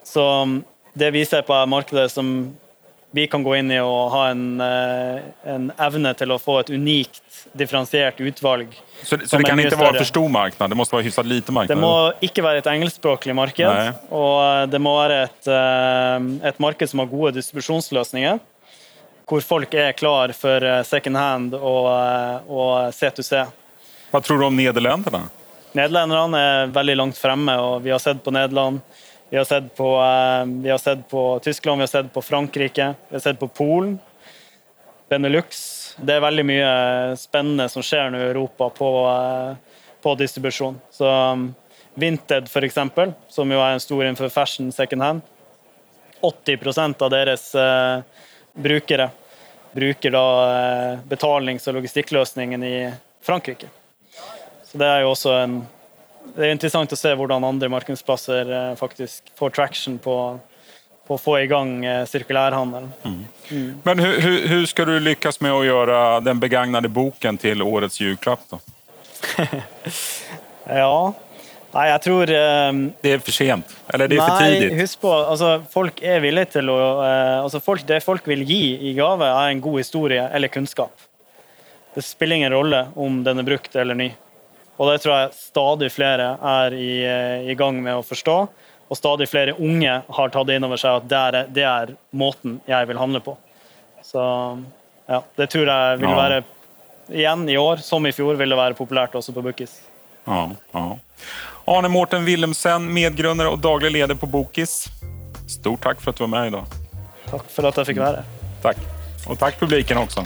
Så 0.04 0.26
mm, 0.42 0.64
det 0.94 1.12
vi 1.12 1.26
ser 1.26 1.42
på, 1.42 1.54
er 1.54 1.66
markedet 1.66 2.12
som 2.12 2.58
vi 3.12 3.28
kan 3.28 3.44
gå 3.44 3.56
inn 3.60 3.72
i 3.72 3.80
og 3.84 4.12
ha 4.14 4.22
en, 4.32 4.46
eh, 4.64 5.24
en 5.54 5.72
evne 5.84 6.14
til 6.16 6.32
å 6.32 6.38
få 6.40 6.62
et 6.62 6.70
unikt 6.72 7.42
differensiert 7.58 8.20
utvalg. 8.24 8.72
Så, 9.04 9.18
så 9.28 9.40
det 9.40 9.50
kan 9.50 9.60
ikke 9.60 9.80
være 9.80 10.00
for 10.00 10.08
stor 10.08 10.30
marknad? 10.32 10.72
Det 10.72 10.78
må 10.80 10.86
være 10.88 11.08
hyfsat 11.10 11.28
lite 11.28 11.56
marknad? 11.56 11.76
Det 11.76 11.82
må 11.82 11.96
ikke 12.24 12.46
være 12.46 12.64
et 12.64 12.70
engelskspråklig 12.72 13.36
marked. 13.36 13.68
Nei. 13.68 13.92
Og 14.16 14.38
eh, 14.46 14.64
det 14.72 14.82
må 14.84 14.96
være 15.02 15.20
et, 15.28 15.52
eh, 15.52 16.30
et, 16.52 16.64
marked 16.64 16.94
som 16.94 17.04
har 17.04 17.12
gode 17.12 17.36
distribusjonsløsninger. 17.40 18.40
Hvor 19.28 19.44
folk 19.48 19.76
er 19.80 19.94
klar 19.96 20.32
for 20.36 20.64
second 20.84 21.16
hand 21.16 21.54
og, 21.56 21.86
og 22.52 22.92
C2C. 22.92 23.46
Hva 24.12 24.20
tror 24.20 24.42
du 24.42 24.48
om 24.50 24.58
Nederlenderne? 24.58 25.22
Nederlenderne 25.72 26.42
er 26.42 26.74
veldig 26.76 26.98
langt 27.00 27.20
fremme, 27.20 27.56
og 27.64 27.86
vi 27.86 27.94
har 27.94 28.02
sett 28.04 28.20
på 28.26 28.34
Nederland. 28.36 28.82
Vi 29.32 29.38
har 29.38 29.46
sett 29.46 29.76
på, 29.76 29.96
eh, 29.96 30.62
vi 30.64 30.70
har 30.70 30.78
sett 30.78 31.10
på 31.10 31.40
Tyskland, 31.40 31.80
vi 31.80 31.82
har 31.82 31.88
sett 31.88 32.14
på 32.14 32.22
Frankrike, 32.22 32.94
vi 33.10 33.16
har 33.16 33.20
sett 33.20 33.40
på 33.40 33.48
Polen. 33.48 34.00
Benelux 35.10 35.82
det 35.98 36.14
är 36.14 36.20
väldigt 36.20 36.46
mye 36.46 37.10
eh, 37.12 37.16
spännande 37.16 37.70
som 37.70 37.84
sker 37.84 38.10
nu 38.10 38.18
i 38.18 38.30
Europa 38.30 38.70
på, 38.70 39.08
eh, 39.08 39.56
på 40.02 40.16
distribusjon. 40.16 40.80
Så 40.90 41.32
um, 41.32 41.56
Vinted, 41.94 42.50
för 42.50 42.62
exempel, 42.62 43.14
som 43.28 43.52
jo 43.52 43.60
er 43.60 43.72
en 43.72 43.80
stor 43.80 44.04
innenfor 44.04 44.30
fashion 44.30 44.72
second 44.72 45.02
hand. 45.02 45.22
80 46.22 46.58
procent 46.58 47.02
av 47.02 47.10
deras 47.10 47.56
eh, 47.56 48.00
brukare 48.54 49.10
bruker 49.72 50.12
da 50.12 50.26
eh, 50.52 51.00
betalnings- 51.08 51.68
og 51.68 51.80
logistikkløsningen 51.80 52.64
i 52.64 52.92
Frankrike. 53.22 53.68
Så 54.64 54.78
det 54.78 54.86
är 54.86 55.00
ju 55.00 55.06
också 55.06 55.30
en 55.30 55.68
det 56.36 56.46
er 56.48 56.54
interessant 56.54 56.94
å 56.94 57.00
se 57.00 57.12
hvordan 57.18 57.44
andre 57.44 57.70
markedsplasser 57.70 58.52
uh, 58.52 58.76
faktisk 58.80 59.34
får 59.36 59.50
traction 59.50 59.98
på 60.00 60.40
på 61.08 61.16
att 61.16 61.22
få 61.22 61.40
igång 61.40 61.86
eh, 61.86 62.06
cirkulärhandeln. 62.06 62.92
Mm. 63.04 63.26
Mm. 63.50 63.82
Men 63.84 64.00
hur, 64.00 64.20
hur, 64.20 64.48
hur, 64.48 64.66
ska 64.66 64.86
du 64.86 65.00
lyckas 65.00 65.40
med 65.42 65.52
att 65.52 65.66
göra 65.66 66.20
den 66.20 66.40
begagnade 66.40 66.88
boken 66.88 67.38
till 67.38 67.62
årets 67.62 68.00
julklapp? 68.00 68.40
Då? 68.50 68.60
ja, 70.64 71.14
Nej, 71.74 71.92
jag 71.92 72.02
tror... 72.02 72.22
Um... 72.32 72.94
Det 73.02 73.12
är 73.12 73.20
för 73.20 73.32
sent? 73.32 73.66
Eller 73.88 74.08
det 74.08 74.16
är 74.16 74.18
nej, 74.18 74.54
för 74.54 74.60
tidigt? 74.60 74.82
husk 74.82 75.02
på, 75.02 75.14
alltså, 75.14 75.64
folk 75.70 76.02
är 76.02 76.20
villiga 76.20 76.46
till 76.46 76.70
att... 76.70 76.76
Uh, 76.76 77.44
alltså, 77.44 77.60
folk, 77.60 77.88
det 77.88 78.02
folk 78.02 78.28
vill 78.28 78.44
ge 78.44 78.78
i 78.78 78.94
gave 78.94 79.26
är 79.26 79.48
en 79.48 79.62
god 79.62 79.80
historia 79.80 80.30
eller 80.30 80.48
kunskap. 80.48 80.94
Det 81.94 82.02
spelar 82.02 82.36
ingen 82.36 82.52
roll 82.52 82.86
om 82.96 83.24
den 83.24 83.40
är 83.40 83.44
brukt 83.44 83.76
eller 83.76 83.96
ny. 83.96 84.12
Och 84.82 84.92
det 84.92 84.98
tror 84.98 85.16
jag 85.16 85.34
stadigt 85.34 85.94
fler 85.94 86.20
är 86.42 86.74
i, 86.74 87.08
uh, 87.08 87.52
i 87.52 87.56
gang 87.56 87.84
med 87.84 87.96
att 87.96 88.08
förstå. 88.08 88.48
Og 88.88 88.98
stadig 88.98 89.30
flere 89.30 89.54
unge 89.54 90.02
har 90.08 90.32
tatt 90.34 90.50
inn 90.50 90.66
over 90.66 90.80
seg 90.82 90.98
at 90.98 91.06
det 91.08 91.20
er, 91.20 91.36
det 91.54 91.64
er 91.64 91.92
måten 92.18 92.58
jeg 92.68 92.90
vil 92.90 92.98
handle 93.00 93.22
på. 93.24 93.36
Så 94.04 94.24
ja, 95.06 95.22
det 95.38 95.48
tror 95.54 95.70
jeg 95.70 96.02
vil 96.02 96.18
være 96.18 96.42
igjen 97.14 97.46
i 97.46 97.60
år, 97.62 97.80
som 97.86 98.10
i 98.10 98.12
fjor, 98.12 98.34
vil 98.42 98.50
det 98.50 98.58
være 98.58 98.76
populært 98.76 99.14
også 99.16 99.38
på 99.38 99.46
Bookis. 99.46 99.78
Ja, 100.26 100.50
ja. 100.74 100.84
Arne 101.70 101.94
Mårten 101.94 102.26
Wilhelmsen, 102.26 102.90
medgrundare 102.94 103.54
och 103.54 103.60
daglig 103.60 103.92
ledare 103.92 104.18
på 104.18 104.26
Bokis. 104.26 104.86
Stort 105.48 105.84
tack 105.84 106.02
för 106.02 106.10
att 106.10 106.18
du 106.18 106.24
var 106.24 106.34
med 106.40 106.48
idag. 106.48 106.66
Tack 107.30 107.46
för 107.50 107.70
att 107.70 107.78
jag 107.78 107.88
fick 107.88 107.98
vara 107.98 108.08
här. 108.08 108.24
Tack. 108.62 108.78
Och 109.28 109.40
tack 109.40 109.60
publiken 109.60 109.98
också. 109.98 110.26